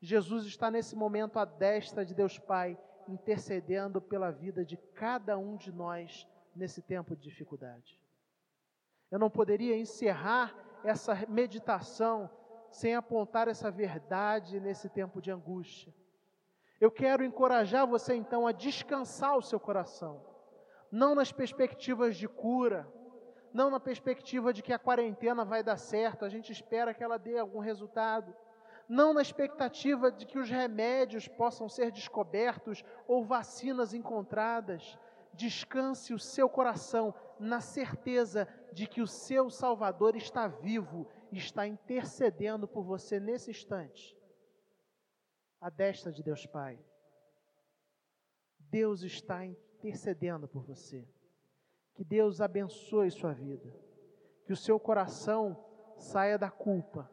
Jesus 0.00 0.44
está 0.44 0.70
nesse 0.70 0.94
momento 0.94 1.38
à 1.38 1.44
destra 1.44 2.04
de 2.04 2.14
Deus 2.14 2.38
Pai, 2.38 2.78
intercedendo 3.08 4.00
pela 4.00 4.30
vida 4.30 4.64
de 4.64 4.76
cada 4.76 5.38
um 5.38 5.56
de 5.56 5.72
nós 5.72 6.28
nesse 6.54 6.82
tempo 6.82 7.16
de 7.16 7.22
dificuldade. 7.22 7.98
Eu 9.10 9.18
não 9.18 9.30
poderia 9.30 9.76
encerrar 9.78 10.54
essa 10.84 11.14
meditação 11.28 12.28
sem 12.70 12.94
apontar 12.94 13.48
essa 13.48 13.70
verdade 13.70 14.60
nesse 14.60 14.88
tempo 14.88 15.20
de 15.22 15.30
angústia. 15.30 15.94
Eu 16.80 16.90
quero 16.90 17.24
encorajar 17.24 17.86
você 17.86 18.14
então 18.14 18.46
a 18.46 18.52
descansar 18.52 19.36
o 19.36 19.42
seu 19.42 19.58
coração, 19.58 20.22
não 20.90 21.14
nas 21.14 21.32
perspectivas 21.32 22.16
de 22.16 22.28
cura, 22.28 22.86
não 23.52 23.70
na 23.70 23.80
perspectiva 23.80 24.52
de 24.52 24.62
que 24.62 24.72
a 24.72 24.78
quarentena 24.78 25.44
vai 25.44 25.62
dar 25.62 25.78
certo, 25.78 26.24
a 26.24 26.28
gente 26.28 26.52
espera 26.52 26.92
que 26.92 27.02
ela 27.02 27.18
dê 27.18 27.38
algum 27.38 27.60
resultado, 27.60 28.34
não 28.88 29.14
na 29.14 29.22
expectativa 29.22 30.12
de 30.12 30.26
que 30.26 30.38
os 30.38 30.50
remédios 30.50 31.26
possam 31.26 31.68
ser 31.68 31.90
descobertos 31.90 32.84
ou 33.08 33.24
vacinas 33.24 33.94
encontradas, 33.94 34.98
descanse 35.32 36.12
o 36.12 36.18
seu 36.18 36.48
coração 36.48 37.14
na 37.38 37.60
certeza 37.60 38.46
de 38.72 38.86
que 38.86 39.00
o 39.00 39.06
seu 39.06 39.50
Salvador 39.50 40.14
está 40.16 40.46
vivo 40.46 41.06
está 41.32 41.66
intercedendo 41.66 42.66
por 42.66 42.82
você 42.82 43.20
nesse 43.20 43.50
instante. 43.50 44.15
A 45.66 45.70
destra 45.70 46.12
de 46.12 46.22
Deus 46.22 46.46
Pai. 46.46 46.78
Deus 48.70 49.02
está 49.02 49.44
intercedendo 49.44 50.46
por 50.46 50.62
você. 50.62 51.04
Que 51.94 52.04
Deus 52.04 52.40
abençoe 52.40 53.10
sua 53.10 53.32
vida. 53.32 53.74
Que 54.44 54.52
o 54.52 54.56
seu 54.56 54.78
coração 54.78 55.56
saia 55.96 56.38
da 56.38 56.50
culpa 56.50 57.10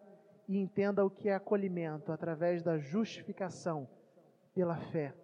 e 0.48 0.58
entenda 0.58 1.06
o 1.06 1.10
que 1.10 1.30
é 1.30 1.34
acolhimento 1.34 2.12
através 2.12 2.62
da 2.62 2.78
justificação 2.78 3.90
pela 4.54 4.78
fé 4.78 5.16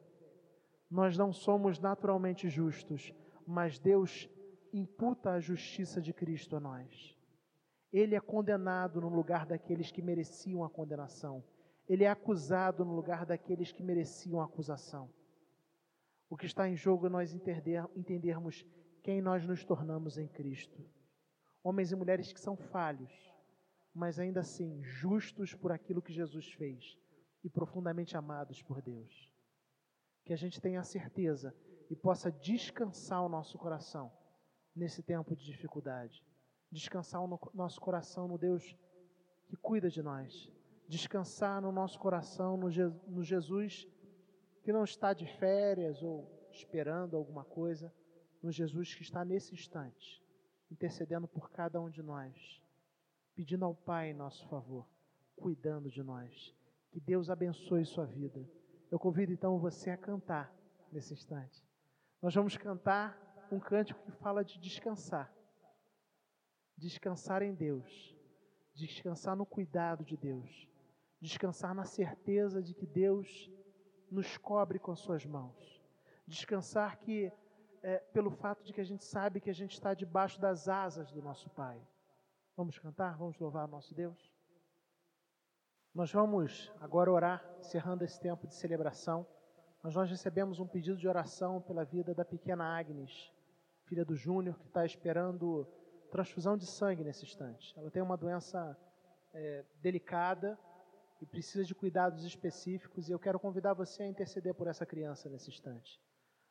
nós 0.89 1.15
não 1.15 1.31
somos 1.31 1.79
naturalmente 1.79 2.49
justos, 2.49 3.13
mas 3.45 3.77
Deus 3.77 4.27
imputa 4.73 5.31
a 5.31 5.39
justiça 5.39 6.01
de 6.01 6.11
Cristo 6.11 6.55
a 6.55 6.59
nós. 6.59 7.15
Ele 7.93 8.15
é 8.15 8.19
condenado 8.19 8.99
no 8.99 9.09
lugar 9.09 9.45
daqueles 9.45 9.91
que 9.91 10.01
mereciam 10.01 10.63
a 10.63 10.69
condenação. 10.69 11.43
Ele 11.89 12.05
é 12.05 12.09
acusado 12.09 12.85
no 12.85 12.95
lugar 12.95 13.25
daqueles 13.25 13.71
que 13.73 13.83
mereciam 13.83 14.39
a 14.39 14.45
acusação. 14.45 15.09
O 16.29 16.37
que 16.37 16.45
está 16.45 16.69
em 16.69 16.75
jogo 16.75 17.07
é 17.07 17.09
nós 17.09 17.33
entender, 17.33 17.83
entendermos 17.95 18.65
quem 19.03 19.21
nós 19.21 19.45
nos 19.45 19.65
tornamos 19.65 20.17
em 20.17 20.27
Cristo. 20.27 20.85
Homens 21.61 21.91
e 21.91 21.95
mulheres 21.95 22.31
que 22.31 22.39
são 22.39 22.55
falhos, 22.55 23.11
mas 23.93 24.19
ainda 24.19 24.41
assim 24.41 24.81
justos 24.83 25.53
por 25.53 25.71
aquilo 25.71 26.01
que 26.01 26.13
Jesus 26.13 26.53
fez 26.53 26.97
e 27.43 27.49
profundamente 27.49 28.15
amados 28.15 28.61
por 28.61 28.81
Deus 28.81 29.29
que 30.29 30.33
a 30.33 30.37
gente 30.37 30.61
tenha 30.61 30.83
certeza 30.83 31.55
e 31.89 31.95
possa 31.95 32.31
descansar 32.31 33.25
o 33.25 33.27
nosso 33.27 33.57
coração 33.57 34.11
nesse 34.75 35.01
tempo 35.01 35.35
de 35.35 35.43
dificuldade. 35.43 36.23
Descansar 36.71 37.19
o 37.19 37.39
nosso 37.51 37.81
coração 37.81 38.27
no 38.27 38.37
Deus 38.37 38.77
que 39.47 39.55
cuida 39.55 39.89
de 39.89 40.03
nós. 40.03 40.51
Descansar 40.89 41.61
no 41.61 41.71
nosso 41.71 41.97
coração 41.99 42.57
no, 42.57 42.69
Je 42.69 42.83
no 43.07 43.23
Jesus 43.23 43.87
que 44.63 44.73
não 44.73 44.83
está 44.83 45.13
de 45.13 45.25
férias 45.37 46.01
ou 46.03 46.27
esperando 46.51 47.15
alguma 47.15 47.45
coisa, 47.45 47.93
no 48.41 48.51
Jesus 48.51 48.93
que 48.95 49.03
está 49.03 49.23
nesse 49.23 49.53
instante, 49.53 50.23
intercedendo 50.69 51.27
por 51.27 51.51
cada 51.51 51.79
um 51.79 51.89
de 51.89 52.01
nós, 52.01 52.61
pedindo 53.35 53.65
ao 53.65 53.75
Pai 53.75 54.09
em 54.09 54.13
nosso 54.13 54.47
favor, 54.47 54.87
cuidando 55.35 55.89
de 55.89 56.03
nós. 56.03 56.55
Que 56.91 56.99
Deus 56.99 57.29
abençoe 57.29 57.85
sua 57.85 58.05
vida. 58.05 58.43
Eu 58.89 58.97
convido 58.97 59.31
então 59.31 59.59
você 59.59 59.91
a 59.91 59.97
cantar 59.97 60.51
nesse 60.91 61.13
instante. 61.13 61.63
Nós 62.21 62.33
vamos 62.33 62.57
cantar 62.57 63.17
um 63.51 63.59
cântico 63.59 64.03
que 64.03 64.11
fala 64.11 64.43
de 64.43 64.59
descansar. 64.59 65.31
Descansar 66.75 67.43
em 67.43 67.53
Deus. 67.53 68.15
Descansar 68.73 69.35
no 69.35 69.45
cuidado 69.45 70.03
de 70.03 70.17
Deus. 70.17 70.67
Descansar 71.21 71.73
na 71.73 71.85
certeza 71.85 72.61
de 72.61 72.73
que 72.73 72.85
Deus 72.85 73.51
nos 74.09 74.37
cobre 74.37 74.79
com 74.79 74.91
as 74.91 74.99
suas 74.99 75.25
mãos. 75.25 75.81
Descansar 76.25 76.97
que 76.97 77.31
é, 77.81 77.97
pelo 77.97 78.31
fato 78.31 78.63
de 78.63 78.73
que 78.73 78.81
a 78.81 78.85
gente 78.85 79.03
sabe 79.03 79.39
que 79.39 79.49
a 79.49 79.53
gente 79.53 79.73
está 79.73 79.93
debaixo 79.93 80.39
das 80.39 80.67
asas 80.67 81.11
do 81.11 81.21
nosso 81.21 81.49
Pai. 81.49 81.81
Vamos 82.55 82.77
cantar? 82.77 83.17
Vamos 83.17 83.37
louvar 83.37 83.65
o 83.65 83.71
nosso 83.71 83.93
Deus? 83.93 84.33
Nós 85.93 86.11
vamos 86.11 86.71
agora 86.79 87.11
orar, 87.11 87.43
encerrando 87.59 88.03
esse 88.03 88.19
tempo 88.19 88.47
de 88.47 88.53
celebração. 88.53 89.25
Mas 89.81 89.95
nós 89.95 90.09
recebemos 90.09 90.59
um 90.59 90.67
pedido 90.67 90.97
de 90.97 91.07
oração 91.07 91.61
pela 91.61 91.85
vida 91.85 92.13
da 92.13 92.25
pequena 92.25 92.77
Agnes, 92.77 93.33
filha 93.85 94.03
do 94.03 94.15
Júnior, 94.15 94.59
que 94.59 94.67
está 94.67 94.85
esperando 94.85 95.65
transfusão 96.11 96.57
de 96.57 96.65
sangue 96.65 97.03
nesse 97.03 97.23
instante. 97.23 97.73
Ela 97.77 97.89
tem 97.89 98.01
uma 98.01 98.17
doença 98.17 98.77
é, 99.33 99.63
delicada 99.81 100.59
e 101.21 101.25
precisa 101.25 101.63
de 101.63 101.75
cuidados 101.75 102.23
específicos, 102.23 103.09
e 103.09 103.11
eu 103.11 103.19
quero 103.19 103.39
convidar 103.39 103.73
você 103.73 104.03
a 104.03 104.07
interceder 104.07 104.53
por 104.53 104.67
essa 104.67 104.85
criança 104.85 105.29
nesse 105.29 105.49
instante. 105.49 105.99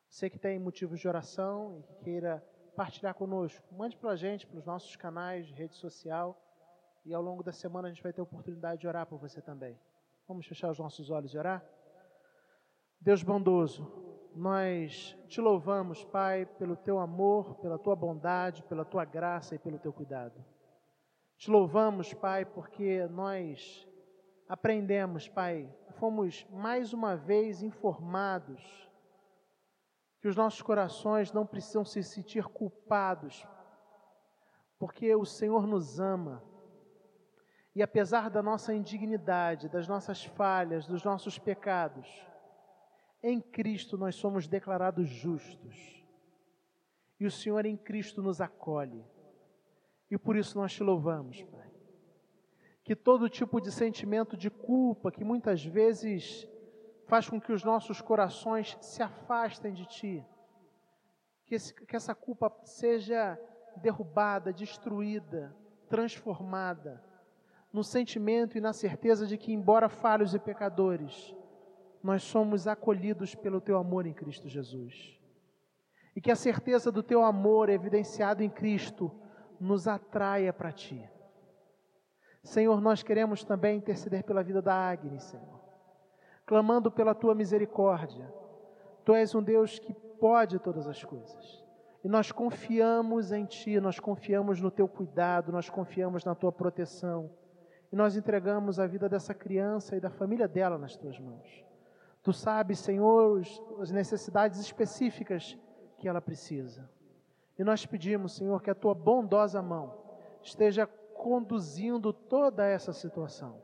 Você 0.07 0.29
que 0.29 0.39
tem 0.39 0.59
motivos 0.59 0.99
de 0.99 1.07
oração 1.07 1.77
e 1.77 1.83
que 1.83 1.93
queira 2.03 2.43
partilhar 2.75 3.13
conosco, 3.13 3.63
mande 3.73 3.97
para 3.97 4.11
a 4.11 4.15
gente, 4.15 4.47
pelos 4.47 4.65
nossos 4.65 4.95
canais 4.95 5.47
de 5.47 5.53
rede 5.53 5.75
social 5.75 6.39
e 7.05 7.13
ao 7.13 7.21
longo 7.21 7.43
da 7.43 7.51
semana 7.51 7.87
a 7.87 7.91
gente 7.91 8.03
vai 8.03 8.13
ter 8.13 8.21
oportunidade 8.21 8.81
de 8.81 8.87
orar 8.87 9.05
por 9.05 9.19
você 9.19 9.41
também. 9.41 9.77
Vamos 10.27 10.45
fechar 10.45 10.69
os 10.69 10.79
nossos 10.79 11.09
olhos 11.09 11.33
e 11.33 11.37
orar? 11.37 11.63
Deus 13.01 13.23
bondoso, 13.23 13.87
nós 14.35 15.17
te 15.27 15.41
louvamos, 15.41 16.03
Pai, 16.05 16.45
pelo 16.45 16.75
teu 16.75 16.99
amor, 16.99 17.55
pela 17.55 17.79
tua 17.79 17.95
bondade, 17.95 18.61
pela 18.63 18.85
tua 18.85 19.05
graça 19.05 19.55
e 19.55 19.59
pelo 19.59 19.79
teu 19.79 19.91
cuidado. 19.91 20.43
Te 21.37 21.49
louvamos, 21.49 22.13
Pai, 22.13 22.45
porque 22.45 23.07
nós 23.07 23.88
aprendemos, 24.49 25.29
Pai, 25.29 25.73
fomos 25.91 26.45
mais 26.49 26.91
uma 26.91 27.15
vez 27.15 27.63
informados 27.63 28.89
que 30.19 30.27
os 30.27 30.35
nossos 30.35 30.61
corações 30.61 31.31
não 31.31 31.45
precisam 31.45 31.85
se 31.85 32.03
sentir 32.03 32.43
culpados, 32.45 33.47
porque 34.77 35.15
o 35.15 35.23
Senhor 35.23 35.65
nos 35.65 35.99
ama 35.99 36.43
e 37.75 37.81
apesar 37.81 38.29
da 38.29 38.41
nossa 38.41 38.73
indignidade, 38.73 39.69
das 39.69 39.87
nossas 39.87 40.25
falhas, 40.25 40.87
dos 40.87 41.03
nossos 41.03 41.37
pecados, 41.37 42.07
em 43.21 43.39
Cristo 43.39 43.97
nós 43.97 44.15
somos 44.15 44.47
declarados 44.47 45.07
justos. 45.07 46.03
E 47.19 47.25
o 47.25 47.31
Senhor 47.31 47.65
em 47.65 47.77
Cristo 47.77 48.21
nos 48.21 48.41
acolhe. 48.41 49.05
E 50.09 50.17
por 50.17 50.35
isso 50.35 50.57
nós 50.57 50.73
te 50.73 50.81
louvamos, 50.83 51.43
Pai. 51.43 51.68
Que 52.89 52.95
todo 52.95 53.29
tipo 53.29 53.61
de 53.61 53.71
sentimento 53.71 54.35
de 54.35 54.49
culpa 54.49 55.11
que 55.11 55.23
muitas 55.23 55.63
vezes 55.63 56.49
faz 57.05 57.29
com 57.29 57.39
que 57.39 57.51
os 57.51 57.63
nossos 57.63 58.01
corações 58.01 58.75
se 58.81 59.03
afastem 59.03 59.71
de 59.75 59.85
Ti, 59.85 60.25
que, 61.45 61.53
esse, 61.53 61.71
que 61.71 61.95
essa 61.95 62.15
culpa 62.15 62.51
seja 62.63 63.39
derrubada, 63.75 64.51
destruída, 64.51 65.55
transformada 65.87 66.99
no 67.71 67.83
sentimento 67.83 68.57
e 68.57 68.59
na 68.59 68.73
certeza 68.73 69.27
de 69.27 69.37
que, 69.37 69.53
embora 69.53 69.87
falhos 69.87 70.33
e 70.33 70.39
pecadores, 70.39 71.35
nós 72.01 72.23
somos 72.23 72.65
acolhidos 72.65 73.35
pelo 73.35 73.61
teu 73.61 73.77
amor 73.77 74.07
em 74.07 74.13
Cristo 74.15 74.49
Jesus. 74.49 75.15
E 76.15 76.19
que 76.19 76.31
a 76.31 76.35
certeza 76.35 76.91
do 76.91 77.03
teu 77.03 77.23
amor 77.23 77.69
evidenciado 77.69 78.41
em 78.41 78.49
Cristo 78.49 79.11
nos 79.59 79.87
atraia 79.87 80.51
para 80.51 80.71
ti. 80.71 81.07
Senhor, 82.49 82.81
nós 82.81 83.03
queremos 83.03 83.43
também 83.43 83.77
interceder 83.77 84.23
pela 84.23 84.41
vida 84.41 84.59
da 84.59 84.73
Agnes, 84.73 85.21
Senhor, 85.21 85.59
clamando 86.47 86.89
pela 86.89 87.13
tua 87.13 87.35
misericórdia. 87.35 88.27
Tu 89.05 89.13
és 89.13 89.35
um 89.35 89.43
Deus 89.43 89.77
que 89.77 89.93
pode 89.93 90.57
todas 90.57 90.87
as 90.87 91.03
coisas. 91.03 91.63
E 92.03 92.07
nós 92.07 92.31
confiamos 92.31 93.31
em 93.31 93.45
Ti, 93.45 93.79
nós 93.79 93.99
confiamos 93.99 94.59
no 94.59 94.71
Teu 94.71 94.87
cuidado, 94.87 95.51
nós 95.51 95.69
confiamos 95.69 96.25
na 96.25 96.33
Tua 96.33 96.51
proteção. 96.51 97.29
E 97.91 97.95
nós 97.95 98.17
entregamos 98.17 98.79
a 98.79 98.87
vida 98.87 99.07
dessa 99.07 99.35
criança 99.35 99.95
e 99.95 99.99
da 99.99 100.09
família 100.09 100.47
dela 100.47 100.79
nas 100.79 100.97
Tuas 100.97 101.19
mãos. 101.19 101.63
Tu 102.23 102.33
sabes, 102.33 102.79
Senhor, 102.79 103.43
as 103.79 103.91
necessidades 103.91 104.59
específicas 104.59 105.55
que 105.99 106.07
ela 106.07 106.19
precisa. 106.19 106.89
E 107.59 107.63
nós 107.63 107.85
pedimos, 107.85 108.35
Senhor, 108.35 108.59
que 108.59 108.71
a 108.71 108.75
Tua 108.75 108.95
bondosa 108.95 109.61
mão 109.61 109.93
esteja 110.41 110.89
conduzindo 111.19 112.13
toda 112.13 112.65
essa 112.65 112.93
situação, 112.93 113.61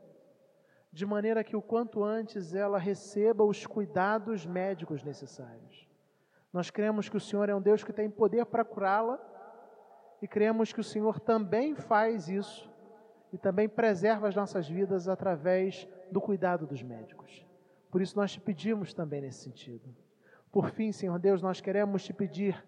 de 0.92 1.06
maneira 1.06 1.42
que 1.42 1.56
o 1.56 1.62
quanto 1.62 2.04
antes 2.04 2.54
ela 2.54 2.78
receba 2.78 3.44
os 3.44 3.66
cuidados 3.66 4.44
médicos 4.44 5.02
necessários. 5.02 5.88
Nós 6.52 6.68
cremos 6.68 7.08
que 7.08 7.16
o 7.16 7.20
Senhor 7.20 7.48
é 7.48 7.54
um 7.54 7.62
Deus 7.62 7.82
que 7.82 7.94
tem 7.94 8.10
poder 8.10 8.44
para 8.44 8.62
curá-la 8.62 9.18
e 10.20 10.28
cremos 10.28 10.70
que 10.70 10.80
o 10.80 10.84
Senhor 10.84 11.18
também 11.18 11.74
faz 11.74 12.28
isso 12.28 12.70
e 13.32 13.38
também 13.38 13.70
preserva 13.70 14.28
as 14.28 14.36
nossas 14.36 14.68
vidas 14.68 15.08
através 15.08 15.88
do 16.12 16.20
cuidado 16.20 16.66
dos 16.66 16.82
médicos. 16.82 17.42
Por 17.90 18.02
isso 18.02 18.16
nós 18.16 18.32
te 18.32 18.40
pedimos 18.40 18.92
também 18.92 19.22
nesse 19.22 19.44
sentido. 19.44 19.96
Por 20.52 20.68
fim, 20.68 20.92
Senhor 20.92 21.18
Deus, 21.18 21.40
nós 21.40 21.62
queremos 21.62 22.04
te 22.04 22.12
pedir 22.12 22.62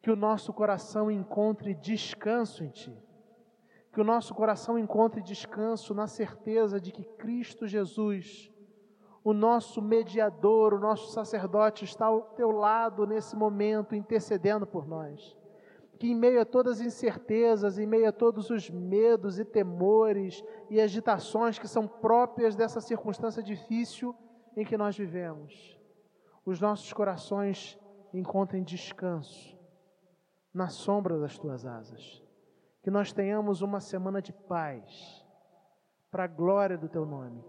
que 0.00 0.10
o 0.10 0.16
nosso 0.16 0.50
coração 0.50 1.10
encontre 1.10 1.74
descanso 1.74 2.64
em 2.64 2.70
Ti 2.70 3.05
que 3.96 4.00
o 4.02 4.04
nosso 4.04 4.34
coração 4.34 4.78
encontre 4.78 5.22
descanso 5.22 5.94
na 5.94 6.06
certeza 6.06 6.78
de 6.78 6.92
que 6.92 7.02
Cristo 7.02 7.66
Jesus, 7.66 8.52
o 9.24 9.32
nosso 9.32 9.80
mediador, 9.80 10.74
o 10.74 10.78
nosso 10.78 11.10
sacerdote, 11.14 11.86
está 11.86 12.04
ao 12.04 12.20
teu 12.20 12.50
lado 12.50 13.06
nesse 13.06 13.34
momento, 13.34 13.94
intercedendo 13.94 14.66
por 14.66 14.86
nós. 14.86 15.34
Que 15.98 16.08
em 16.08 16.14
meio 16.14 16.42
a 16.42 16.44
todas 16.44 16.78
as 16.78 16.86
incertezas, 16.86 17.78
em 17.78 17.86
meio 17.86 18.06
a 18.06 18.12
todos 18.12 18.50
os 18.50 18.68
medos 18.68 19.38
e 19.38 19.46
temores 19.46 20.44
e 20.68 20.78
agitações 20.78 21.58
que 21.58 21.66
são 21.66 21.88
próprias 21.88 22.54
dessa 22.54 22.82
circunstância 22.82 23.42
difícil 23.42 24.14
em 24.54 24.62
que 24.62 24.76
nós 24.76 24.94
vivemos, 24.94 25.80
os 26.44 26.60
nossos 26.60 26.92
corações 26.92 27.78
encontrem 28.12 28.62
descanso 28.62 29.58
na 30.52 30.68
sombra 30.68 31.18
das 31.18 31.38
tuas 31.38 31.64
asas 31.64 32.25
que 32.86 32.90
nós 32.92 33.12
tenhamos 33.12 33.62
uma 33.62 33.80
semana 33.80 34.22
de 34.22 34.32
paz, 34.32 35.26
para 36.08 36.22
a 36.22 36.28
glória 36.28 36.78
do 36.78 36.88
Teu 36.88 37.04
nome. 37.04 37.44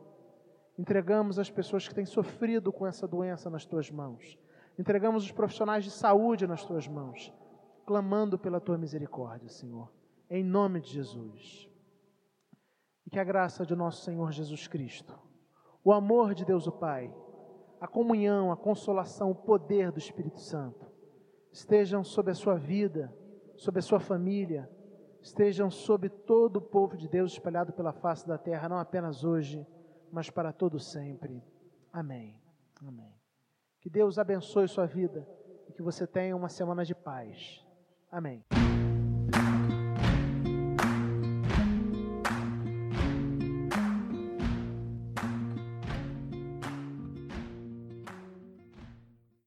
Entregamos 0.76 1.38
as 1.38 1.48
pessoas 1.48 1.88
que 1.88 1.94
têm 1.94 2.08
sofrido 2.08 2.74
com 2.74 2.88
essa 2.88 3.08
doença 3.08 3.48
nas 3.48 3.64
Tuas 3.64 3.92
mãos. 3.92 4.36
Entregamos 4.80 5.24
os 5.24 5.32
profissionais 5.32 5.84
de 5.84 5.92
saúde 5.92 6.48
nas 6.48 6.66
Tuas 6.66 6.88
mãos, 6.88 7.32
clamando 7.86 8.40
pela 8.40 8.60
Tua 8.60 8.80
misericórdia, 8.80 9.48
Senhor, 9.48 9.94
em 10.28 10.44
nome 10.44 10.82
de 10.82 10.90
Jesus. 10.90 11.70
E 13.06 13.12
que 13.12 13.20
a 13.20 13.24
graça 13.24 13.64
de 13.64 13.76
nosso 13.76 14.04
Senhor 14.04 14.32
Jesus 14.32 14.68
Cristo, 14.68 15.16
o 15.84 15.94
amor 15.94 16.34
de 16.34 16.46
Deus 16.46 16.66
o 16.66 16.72
Pai, 16.72 17.14
a 17.80 17.88
comunhão, 17.88 18.52
a 18.52 18.58
consolação, 18.58 19.30
o 19.30 19.36
poder 19.36 19.92
do 19.92 20.00
Espírito 20.00 20.40
Santo 20.40 20.92
estejam 21.52 22.04
sobre 22.04 22.32
a 22.32 22.36
sua 22.36 22.56
vida, 22.56 23.16
sobre 23.56 23.78
a 23.78 23.84
sua 23.84 24.00
família, 24.00 24.68
estejam 25.22 25.70
sobre 25.70 26.10
todo 26.10 26.58
o 26.58 26.62
povo 26.62 26.98
de 26.98 27.08
Deus 27.08 27.34
espalhado 27.34 27.74
pela 27.74 27.94
face 27.94 28.28
da 28.28 28.38
terra, 28.38 28.70
não 28.70 28.80
apenas 28.80 29.24
hoje, 29.24 29.66
mas 30.12 30.30
para 30.30 30.52
todo 30.52 30.80
sempre. 30.80 31.44
Amém. 31.92 32.40
Amém. 32.86 33.14
Que 33.80 33.90
Deus 33.90 34.18
abençoe 34.20 34.68
sua 34.68 34.86
vida 34.86 35.28
e 35.68 35.74
que 35.74 35.82
você 35.82 36.06
tenha 36.06 36.36
uma 36.36 36.50
semana 36.50 36.84
de 36.84 36.96
paz. 36.96 37.66
Amém. 38.12 38.44